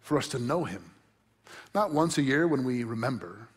for 0.00 0.16
us 0.16 0.28
to 0.28 0.38
know 0.38 0.64
Him 0.64 0.92
not 1.74 1.92
once 1.92 2.18
a 2.18 2.22
year 2.22 2.46
when 2.46 2.64
we 2.64 2.84
remember, 2.84 3.48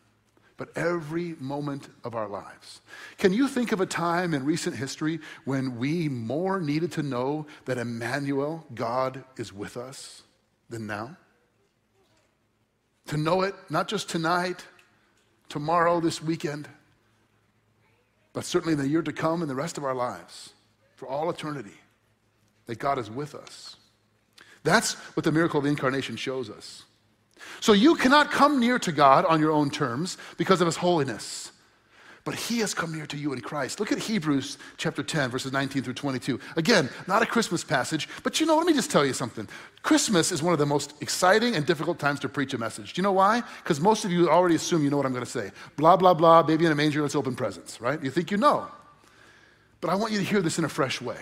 but 0.60 0.76
every 0.76 1.36
moment 1.40 1.88
of 2.04 2.16
our 2.16 2.28
lives. 2.28 2.82
Can 3.18 3.32
you 3.32 3.48
think 3.48 3.72
of 3.72 3.80
a 3.80 3.86
time 3.86 4.34
in 4.34 4.44
recent 4.44 4.76
history 4.76 5.20
when 5.46 5.78
we 5.78 6.10
more 6.10 6.60
needed 6.60 6.92
to 6.92 7.02
know 7.02 7.48
that 7.64 7.78
Emmanuel, 7.78 8.66
God, 8.76 9.24
is 9.38 9.54
with 9.54 9.78
us 9.78 10.24
than 10.70 10.86
now? 10.86 11.16
To 13.08 13.18
know 13.18 13.42
it 13.42 13.56
not 13.70 13.88
just 13.88 14.10
tonight, 14.10 14.66
tomorrow, 15.48 16.02
this 16.02 16.22
weekend, 16.22 16.68
but 18.34 18.44
certainly 18.44 18.74
in 18.74 18.80
the 18.80 18.88
year 18.88 19.02
to 19.02 19.14
come 19.14 19.42
and 19.42 19.50
the 19.50 19.56
rest 19.56 19.78
of 19.78 19.86
our 19.86 19.96
lives, 19.96 20.54
for 20.96 21.08
all 21.08 21.30
eternity, 21.30 21.78
that 22.66 22.80
God 22.80 23.00
is 23.00 23.10
with 23.10 23.34
us. 23.34 23.78
That's 24.64 24.96
what 25.16 25.24
the 25.24 25.32
miracle 25.32 25.60
of 25.60 25.64
the 25.64 25.70
incarnation 25.70 26.18
shows 26.18 26.50
us. 26.50 26.84
So 27.60 27.74
you 27.74 27.96
cannot 27.96 28.32
come 28.32 28.60
near 28.60 28.80
to 28.80 28.92
God 28.92 29.26
on 29.26 29.40
your 29.40 29.52
own 29.52 29.70
terms 29.70 30.18
because 30.38 30.62
of 30.62 30.66
his 30.66 30.78
holiness. 30.78 31.52
But 32.26 32.36
he 32.36 32.60
has 32.60 32.74
come 32.74 32.94
near 32.94 33.08
to 33.08 33.18
you 33.18 33.34
in 33.34 33.42
Christ. 33.42 33.80
Look 33.80 33.92
at 33.92 33.98
Hebrews 33.98 34.58
chapter 34.78 35.02
10, 35.02 35.32
verses 35.32 35.52
19 35.52 35.82
through 35.82 35.94
22. 35.94 36.40
Again, 36.58 36.90
not 37.08 37.24
a 37.24 37.26
Christmas 37.26 37.64
passage, 37.64 38.10
but 38.24 38.40
you 38.40 38.46
know, 38.46 38.58
let 38.58 38.68
me 38.68 38.74
just 38.74 38.92
tell 38.92 39.06
you 39.06 39.14
something. 39.14 39.48
Christmas 39.82 40.32
is 40.32 40.44
one 40.44 40.54
of 40.54 40.60
the 40.60 40.66
most 40.66 40.94
exciting 41.02 41.56
and 41.56 41.66
difficult 41.66 41.98
times 41.98 42.20
to 42.20 42.30
preach 42.30 42.54
a 42.54 42.58
message. 42.58 42.94
Do 42.94 43.00
you 43.00 43.04
know 43.04 43.14
why? 43.14 43.42
Because 43.64 43.80
most 43.80 44.06
of 44.06 44.12
you 44.12 44.30
already 44.30 44.56
assume 44.56 44.84
you 44.84 44.90
know 44.90 44.98
what 44.98 45.06
I'm 45.06 45.14
going 45.14 45.26
to 45.26 45.32
say. 45.32 45.52
Blah, 45.78 45.96
blah, 45.96 46.14
blah, 46.14 46.44
baby 46.44 46.66
in 46.66 46.72
a 46.72 46.76
manger, 46.76 47.02
let's 47.02 47.16
open 47.16 47.36
presents, 47.36 47.80
right? 47.82 48.04
You 48.04 48.12
think 48.12 48.32
you 48.32 48.38
know. 48.38 48.68
But 49.82 49.90
I 49.90 49.96
want 49.96 50.12
you 50.12 50.20
to 50.20 50.26
hear 50.26 50.42
this 50.42 50.60
in 50.60 50.66
a 50.66 50.70
fresh 50.70 51.02
way. 51.02 51.18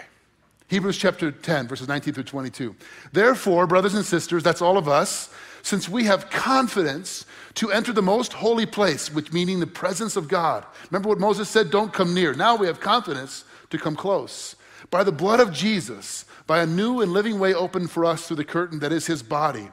Hebrews 0.69 0.97
chapter 0.97 1.31
10, 1.31 1.67
verses 1.67 1.87
19 1.87 2.13
through 2.13 2.23
22. 2.23 2.75
Therefore, 3.13 3.67
brothers 3.67 3.93
and 3.93 4.03
sisters, 4.03 4.43
that's 4.43 4.61
all 4.61 4.77
of 4.77 4.89
us, 4.89 5.29
since 5.61 5.89
we 5.89 6.05
have 6.05 6.29
confidence 6.29 7.25
to 7.55 7.71
enter 7.71 7.91
the 7.91 8.01
most 8.01 8.33
holy 8.33 8.65
place, 8.65 9.11
which 9.11 9.33
meaning 9.33 9.59
the 9.59 9.67
presence 9.67 10.15
of 10.15 10.27
God. 10.27 10.65
Remember 10.91 11.09
what 11.09 11.19
Moses 11.19 11.49
said, 11.49 11.71
don't 11.71 11.93
come 11.93 12.13
near. 12.13 12.33
Now 12.33 12.55
we 12.55 12.67
have 12.67 12.79
confidence 12.79 13.43
to 13.69 13.77
come 13.77 13.95
close. 13.95 14.55
By 14.89 15.03
the 15.03 15.11
blood 15.11 15.39
of 15.39 15.51
Jesus, 15.51 16.25
by 16.45 16.61
a 16.61 16.65
new 16.65 17.01
and 17.01 17.11
living 17.11 17.39
way 17.39 17.53
opened 17.53 17.91
for 17.91 18.05
us 18.05 18.27
through 18.27 18.37
the 18.37 18.45
curtain 18.45 18.79
that 18.79 18.91
is 18.91 19.07
his 19.07 19.23
body. 19.23 19.69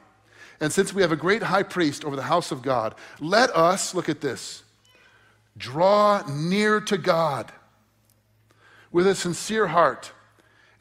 And 0.59 0.71
since 0.71 0.93
we 0.93 1.01
have 1.01 1.11
a 1.11 1.17
great 1.17 1.43
high 1.43 1.63
priest 1.63 2.03
over 2.03 2.15
the 2.15 2.23
house 2.23 2.51
of 2.51 2.61
God, 2.61 2.95
let 3.19 3.49
us, 3.51 3.93
look 3.93 4.09
at 4.09 4.21
this, 4.21 4.63
draw 5.57 6.23
near 6.27 6.81
to 6.81 6.97
God 6.97 7.51
with 8.91 9.07
a 9.07 9.15
sincere 9.15 9.67
heart 9.67 10.11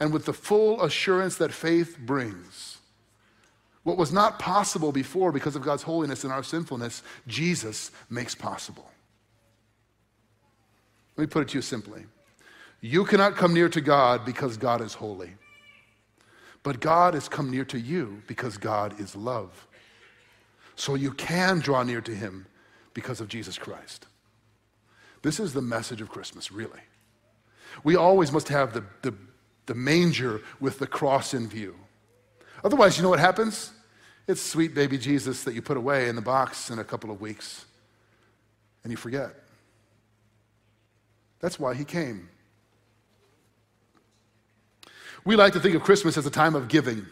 and 0.00 0.12
with 0.12 0.24
the 0.24 0.32
full 0.32 0.82
assurance 0.82 1.36
that 1.36 1.52
faith 1.52 1.98
brings. 1.98 2.73
What 3.84 3.98
was 3.98 4.12
not 4.12 4.38
possible 4.38 4.92
before 4.92 5.30
because 5.30 5.56
of 5.56 5.62
God's 5.62 5.82
holiness 5.82 6.24
and 6.24 6.32
our 6.32 6.42
sinfulness, 6.42 7.02
Jesus 7.26 7.90
makes 8.10 8.34
possible. 8.34 8.90
Let 11.16 11.22
me 11.22 11.26
put 11.28 11.42
it 11.42 11.48
to 11.50 11.58
you 11.58 11.62
simply. 11.62 12.04
You 12.80 13.04
cannot 13.04 13.36
come 13.36 13.54
near 13.54 13.68
to 13.68 13.80
God 13.80 14.24
because 14.24 14.56
God 14.56 14.80
is 14.80 14.94
holy. 14.94 15.34
But 16.62 16.80
God 16.80 17.14
has 17.14 17.28
come 17.28 17.50
near 17.50 17.64
to 17.66 17.78
you 17.78 18.22
because 18.26 18.56
God 18.56 18.98
is 18.98 19.14
love. 19.14 19.66
So 20.76 20.94
you 20.94 21.12
can 21.12 21.60
draw 21.60 21.82
near 21.82 22.00
to 22.00 22.14
him 22.14 22.46
because 22.94 23.20
of 23.20 23.28
Jesus 23.28 23.58
Christ. 23.58 24.06
This 25.22 25.38
is 25.38 25.52
the 25.52 25.62
message 25.62 26.00
of 26.00 26.08
Christmas, 26.08 26.50
really. 26.50 26.80
We 27.84 27.96
always 27.96 28.32
must 28.32 28.48
have 28.48 28.72
the, 28.72 28.84
the, 29.02 29.14
the 29.66 29.74
manger 29.74 30.40
with 30.58 30.78
the 30.78 30.86
cross 30.86 31.34
in 31.34 31.48
view. 31.48 31.76
Otherwise, 32.64 32.96
you 32.96 33.02
know 33.02 33.10
what 33.10 33.20
happens? 33.20 33.70
It's 34.26 34.40
sweet 34.40 34.74
baby 34.74 34.96
Jesus 34.96 35.44
that 35.44 35.54
you 35.54 35.60
put 35.60 35.76
away 35.76 36.08
in 36.08 36.16
the 36.16 36.22
box 36.22 36.70
in 36.70 36.78
a 36.78 36.84
couple 36.84 37.10
of 37.10 37.20
weeks 37.20 37.66
and 38.82 38.90
you 38.90 38.96
forget. 38.96 39.30
That's 41.40 41.60
why 41.60 41.74
he 41.74 41.84
came. 41.84 42.30
We 45.26 45.36
like 45.36 45.52
to 45.52 45.60
think 45.60 45.74
of 45.74 45.82
Christmas 45.82 46.16
as 46.16 46.24
a 46.24 46.30
time 46.30 46.54
of 46.54 46.68
giving, 46.68 47.04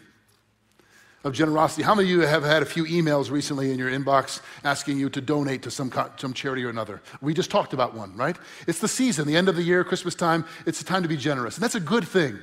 of 1.25 1.35
generosity. 1.35 1.83
How 1.83 1.95
many 1.95 2.09
of 2.09 2.11
you 2.11 2.27
have 2.27 2.43
had 2.43 2.63
a 2.63 2.67
few 2.67 2.85
emails 2.85 3.31
recently 3.31 3.73
in 3.73 3.79
your 3.79 3.91
inbox 3.91 4.41
asking 4.65 4.99
you 4.99 5.11
to 5.11 5.21
donate 5.21 5.63
to 5.63 5.71
some, 5.71 5.93
some 6.17 6.33
charity 6.33 6.65
or 6.65 6.71
another? 6.71 7.03
We 7.21 7.35
just 7.35 7.51
talked 7.51 7.75
about 7.75 7.95
one, 7.95 8.17
right? 8.17 8.37
It's 8.67 8.79
the 8.79 8.89
season, 8.89 9.27
the 9.27 9.37
end 9.37 9.51
of 9.51 9.57
the 9.57 9.63
year, 9.63 9.85
Christmas 9.85 10.15
time. 10.15 10.47
It's 10.67 10.81
a 10.81 10.85
time 10.85 11.03
to 11.03 11.09
be 11.09 11.17
generous. 11.17 11.57
And 11.57 11.63
that's 11.63 11.75
a 11.75 11.81
good 11.81 12.07
thing. 12.07 12.39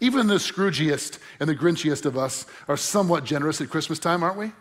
Even 0.00 0.26
the 0.26 0.34
Scroogiest 0.34 1.18
and 1.40 1.48
the 1.48 1.56
Grinchiest 1.56 2.06
of 2.06 2.16
us 2.16 2.46
are 2.68 2.76
somewhat 2.76 3.24
generous 3.24 3.60
at 3.60 3.70
Christmas 3.70 3.98
time, 3.98 4.22
aren't 4.22 4.38
we? 4.38 4.52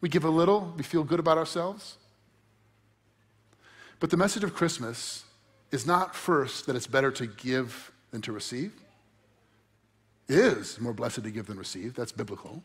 We 0.00 0.08
give 0.08 0.24
a 0.24 0.30
little, 0.30 0.72
we 0.76 0.82
feel 0.82 1.04
good 1.04 1.20
about 1.20 1.38
ourselves. 1.38 1.96
But 3.98 4.10
the 4.10 4.16
message 4.16 4.44
of 4.44 4.54
Christmas 4.54 5.24
is 5.72 5.86
not 5.86 6.14
first 6.14 6.66
that 6.66 6.76
it's 6.76 6.86
better 6.86 7.10
to 7.12 7.26
give 7.26 7.92
than 8.10 8.22
to 8.22 8.32
receive 8.32 8.72
is 10.28 10.80
more 10.80 10.92
blessed 10.92 11.22
to 11.22 11.30
give 11.30 11.46
than 11.46 11.58
receive. 11.58 11.94
That's 11.94 12.12
biblical. 12.12 12.62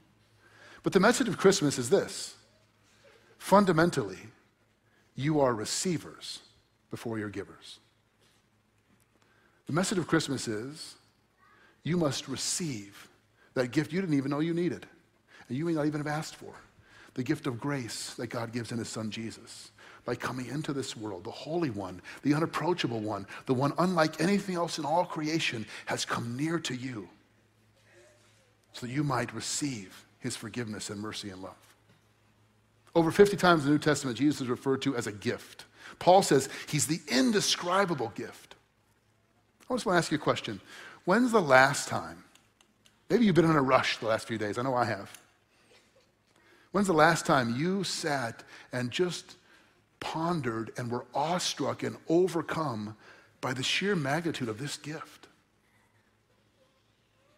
But 0.83 0.93
the 0.93 0.99
message 0.99 1.27
of 1.27 1.37
Christmas 1.37 1.77
is 1.77 1.89
this 1.89 2.35
fundamentally, 3.37 4.19
you 5.15 5.39
are 5.41 5.53
receivers 5.53 6.39
before 6.89 7.19
you're 7.19 7.29
givers. 7.29 7.79
The 9.67 9.73
message 9.73 9.97
of 9.97 10.07
Christmas 10.07 10.47
is 10.47 10.95
you 11.83 11.97
must 11.97 12.27
receive 12.27 13.07
that 13.53 13.71
gift 13.71 13.91
you 13.91 14.01
didn't 14.01 14.17
even 14.17 14.31
know 14.31 14.39
you 14.39 14.53
needed, 14.53 14.85
and 15.47 15.57
you 15.57 15.65
may 15.65 15.73
not 15.73 15.85
even 15.85 15.99
have 15.99 16.07
asked 16.07 16.35
for 16.35 16.53
the 17.13 17.23
gift 17.23 17.47
of 17.47 17.59
grace 17.59 18.13
that 18.15 18.27
God 18.27 18.53
gives 18.53 18.71
in 18.71 18.77
His 18.77 18.87
Son 18.87 19.11
Jesus 19.11 19.71
by 20.05 20.15
coming 20.15 20.47
into 20.47 20.73
this 20.73 20.95
world. 20.95 21.23
The 21.23 21.31
Holy 21.31 21.69
One, 21.69 22.01
the 22.23 22.33
unapproachable 22.33 22.99
one, 22.99 23.27
the 23.45 23.53
one 23.53 23.73
unlike 23.77 24.21
anything 24.21 24.55
else 24.55 24.79
in 24.79 24.85
all 24.85 25.05
creation, 25.05 25.65
has 25.85 26.05
come 26.05 26.37
near 26.37 26.59
to 26.59 26.75
you 26.75 27.07
so 28.73 28.85
that 28.85 28.91
you 28.91 29.03
might 29.03 29.33
receive 29.33 30.05
his 30.19 30.35
forgiveness 30.35 30.89
and 30.89 30.99
mercy 30.99 31.29
and 31.29 31.41
love. 31.41 31.55
Over 32.95 33.11
50 33.11 33.37
times 33.37 33.63
in 33.63 33.67
the 33.67 33.73
New 33.73 33.79
Testament, 33.79 34.17
Jesus 34.17 34.41
is 34.41 34.47
referred 34.47 34.81
to 34.83 34.95
as 34.95 35.07
a 35.07 35.11
gift. 35.11 35.65
Paul 35.99 36.21
says 36.21 36.49
he's 36.67 36.87
the 36.87 36.99
indescribable 37.07 38.11
gift. 38.15 38.55
I 39.69 39.73
just 39.73 39.85
want 39.85 39.95
to 39.95 39.97
ask 39.97 40.11
you 40.11 40.17
a 40.17 40.21
question. 40.21 40.59
When's 41.05 41.31
the 41.31 41.41
last 41.41 41.87
time? 41.87 42.23
Maybe 43.09 43.25
you've 43.25 43.35
been 43.35 43.45
in 43.45 43.51
a 43.51 43.61
rush 43.61 43.97
the 43.97 44.07
last 44.07 44.27
few 44.27 44.37
days. 44.37 44.57
I 44.57 44.61
know 44.61 44.75
I 44.75 44.85
have. 44.85 45.11
When's 46.71 46.87
the 46.87 46.93
last 46.93 47.25
time 47.25 47.55
you 47.57 47.83
sat 47.83 48.43
and 48.71 48.91
just 48.91 49.35
pondered 49.99 50.71
and 50.77 50.89
were 50.89 51.05
awestruck 51.13 51.83
and 51.83 51.97
overcome 52.07 52.95
by 53.41 53.53
the 53.53 53.63
sheer 53.63 53.95
magnitude 53.95 54.47
of 54.47 54.57
this 54.57 54.77
gift? 54.77 55.21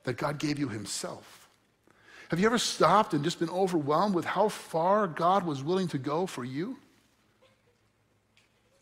that 0.03 0.17
God 0.17 0.37
gave 0.37 0.59
you 0.59 0.67
Himself. 0.67 1.49
Have 2.29 2.39
you 2.39 2.45
ever 2.45 2.57
stopped 2.57 3.13
and 3.13 3.23
just 3.23 3.39
been 3.39 3.49
overwhelmed 3.49 4.15
with 4.15 4.25
how 4.25 4.49
far 4.49 5.07
God 5.07 5.45
was 5.45 5.63
willing 5.63 5.87
to 5.89 5.97
go 5.97 6.25
for 6.25 6.43
you? 6.43 6.77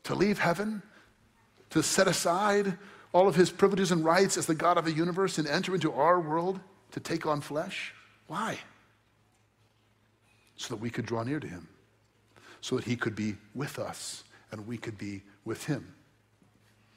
To 0.03 0.15
leave 0.15 0.39
heaven? 0.39 0.81
To 1.71 1.83
set 1.83 2.07
aside 2.07 2.77
all 3.13 3.27
of 3.27 3.35
His 3.35 3.49
privileges 3.49 3.91
and 3.91 4.03
rights 4.03 4.37
as 4.37 4.45
the 4.45 4.55
God 4.55 4.77
of 4.77 4.85
the 4.85 4.91
universe 4.91 5.37
and 5.37 5.47
enter 5.47 5.73
into 5.73 5.91
our 5.93 6.19
world 6.19 6.59
to 6.91 6.99
take 6.99 7.25
on 7.25 7.41
flesh? 7.41 7.93
Why? 8.27 8.59
So 10.55 10.75
that 10.75 10.81
we 10.81 10.89
could 10.89 11.05
draw 11.05 11.23
near 11.23 11.39
to 11.39 11.47
Him, 11.47 11.67
so 12.61 12.75
that 12.75 12.85
He 12.85 12.95
could 12.95 13.15
be 13.15 13.35
with 13.53 13.79
us 13.79 14.23
and 14.51 14.67
we 14.67 14.77
could 14.77 14.97
be 14.97 15.23
with 15.45 15.65
Him. 15.65 15.93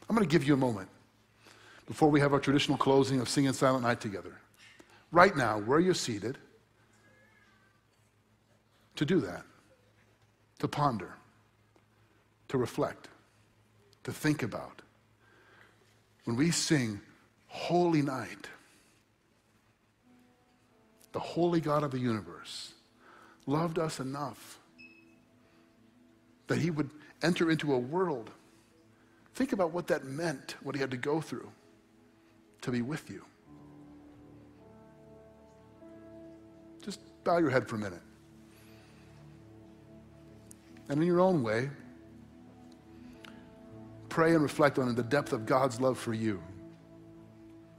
I'm 0.08 0.16
going 0.16 0.28
to 0.28 0.32
give 0.32 0.46
you 0.46 0.54
a 0.54 0.58
moment 0.58 0.88
before 1.86 2.10
we 2.10 2.20
have 2.20 2.32
our 2.32 2.40
traditional 2.40 2.78
closing 2.78 3.20
of 3.20 3.28
Singing 3.28 3.52
Silent 3.52 3.84
Night 3.84 4.00
together. 4.00 4.38
Right 5.12 5.36
now, 5.36 5.58
where 5.60 5.80
you're 5.80 5.94
seated, 5.94 6.38
to 8.96 9.04
do 9.04 9.20
that, 9.20 9.44
to 10.60 10.68
ponder, 10.68 11.14
to 12.48 12.58
reflect, 12.58 13.08
to 14.04 14.12
think 14.12 14.42
about. 14.42 14.82
When 16.24 16.36
we 16.36 16.50
sing 16.50 17.00
Holy 17.46 18.02
Night, 18.02 18.48
the 21.12 21.20
holy 21.20 21.60
God 21.60 21.82
of 21.82 21.90
the 21.90 21.98
universe 21.98 22.72
loved 23.46 23.78
us 23.78 24.00
enough 24.00 24.58
that 26.46 26.58
he 26.58 26.70
would 26.70 26.90
enter 27.22 27.50
into 27.50 27.72
a 27.74 27.78
world. 27.78 28.30
Think 29.34 29.52
about 29.52 29.72
what 29.72 29.86
that 29.88 30.04
meant, 30.04 30.56
what 30.62 30.74
he 30.74 30.80
had 30.80 30.90
to 30.90 30.96
go 30.96 31.20
through 31.20 31.50
to 32.62 32.70
be 32.70 32.82
with 32.82 33.10
you. 33.10 33.24
Just 36.82 37.00
bow 37.22 37.38
your 37.38 37.50
head 37.50 37.68
for 37.68 37.76
a 37.76 37.78
minute. 37.78 38.02
And 40.88 41.00
in 41.00 41.06
your 41.06 41.20
own 41.20 41.42
way, 41.42 41.70
pray 44.14 44.32
and 44.32 44.44
reflect 44.44 44.78
on 44.78 44.94
the 44.94 45.02
depth 45.02 45.32
of 45.32 45.44
God's 45.44 45.80
love 45.80 45.98
for 45.98 46.14
you 46.14 46.40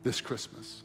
this 0.04 0.20
Christmas. 0.20 0.84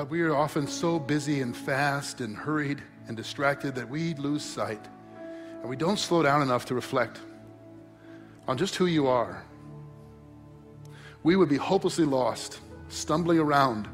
God, 0.00 0.08
we 0.08 0.22
are 0.22 0.34
often 0.34 0.66
so 0.66 0.98
busy 0.98 1.42
and 1.42 1.54
fast 1.54 2.22
and 2.22 2.34
hurried 2.34 2.80
and 3.06 3.14
distracted 3.14 3.74
that 3.74 3.86
we 3.86 4.14
lose 4.14 4.42
sight 4.42 4.82
and 5.60 5.68
we 5.68 5.76
don't 5.76 5.98
slow 5.98 6.22
down 6.22 6.40
enough 6.40 6.64
to 6.64 6.74
reflect 6.74 7.20
on 8.48 8.56
just 8.56 8.76
who 8.76 8.86
you 8.86 9.08
are. 9.08 9.44
We 11.22 11.36
would 11.36 11.50
be 11.50 11.58
hopelessly 11.58 12.06
lost, 12.06 12.60
stumbling 12.88 13.38
around 13.38 13.88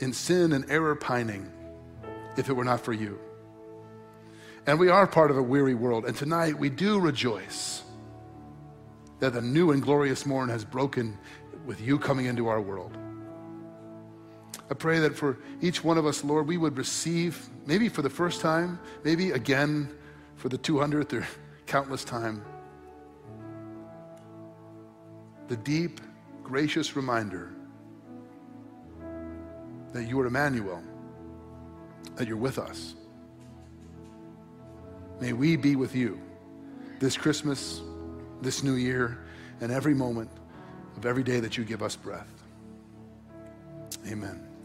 in 0.00 0.12
sin 0.12 0.52
and 0.52 0.68
error 0.68 0.96
pining 0.96 1.48
if 2.36 2.48
it 2.48 2.52
were 2.52 2.64
not 2.64 2.80
for 2.80 2.92
you. 2.92 3.20
And 4.66 4.80
we 4.80 4.88
are 4.88 5.06
part 5.06 5.30
of 5.30 5.38
a 5.38 5.42
weary 5.42 5.74
world. 5.74 6.04
And 6.04 6.16
tonight 6.16 6.58
we 6.58 6.68
do 6.68 6.98
rejoice 6.98 7.84
that 9.20 9.34
the 9.34 9.40
new 9.40 9.70
and 9.70 9.80
glorious 9.80 10.26
morn 10.26 10.48
has 10.48 10.64
broken 10.64 11.16
with 11.64 11.80
you 11.80 11.96
coming 11.96 12.26
into 12.26 12.48
our 12.48 12.60
world. 12.60 12.98
I 14.70 14.74
pray 14.74 14.98
that 14.98 15.16
for 15.16 15.38
each 15.60 15.84
one 15.84 15.96
of 15.96 16.06
us, 16.06 16.24
Lord, 16.24 16.48
we 16.48 16.56
would 16.56 16.76
receive, 16.76 17.48
maybe 17.66 17.88
for 17.88 18.02
the 18.02 18.10
first 18.10 18.40
time, 18.40 18.80
maybe 19.04 19.30
again 19.30 19.88
for 20.34 20.48
the 20.48 20.58
200th 20.58 21.12
or 21.12 21.26
countless 21.66 22.04
time, 22.04 22.44
the 25.48 25.56
deep, 25.56 26.00
gracious 26.42 26.96
reminder 26.96 27.52
that 29.92 30.04
you 30.04 30.18
are 30.20 30.26
Emmanuel, 30.26 30.82
that 32.16 32.26
you're 32.26 32.36
with 32.36 32.58
us. 32.58 32.94
May 35.20 35.32
we 35.32 35.56
be 35.56 35.76
with 35.76 35.94
you 35.94 36.20
this 36.98 37.16
Christmas, 37.16 37.80
this 38.42 38.62
new 38.62 38.74
year, 38.74 39.18
and 39.60 39.70
every 39.70 39.94
moment 39.94 40.30
of 40.96 41.06
every 41.06 41.22
day 41.22 41.40
that 41.40 41.56
you 41.56 41.64
give 41.64 41.82
us 41.82 41.94
breath. 41.96 42.30
Amen. 44.06 44.55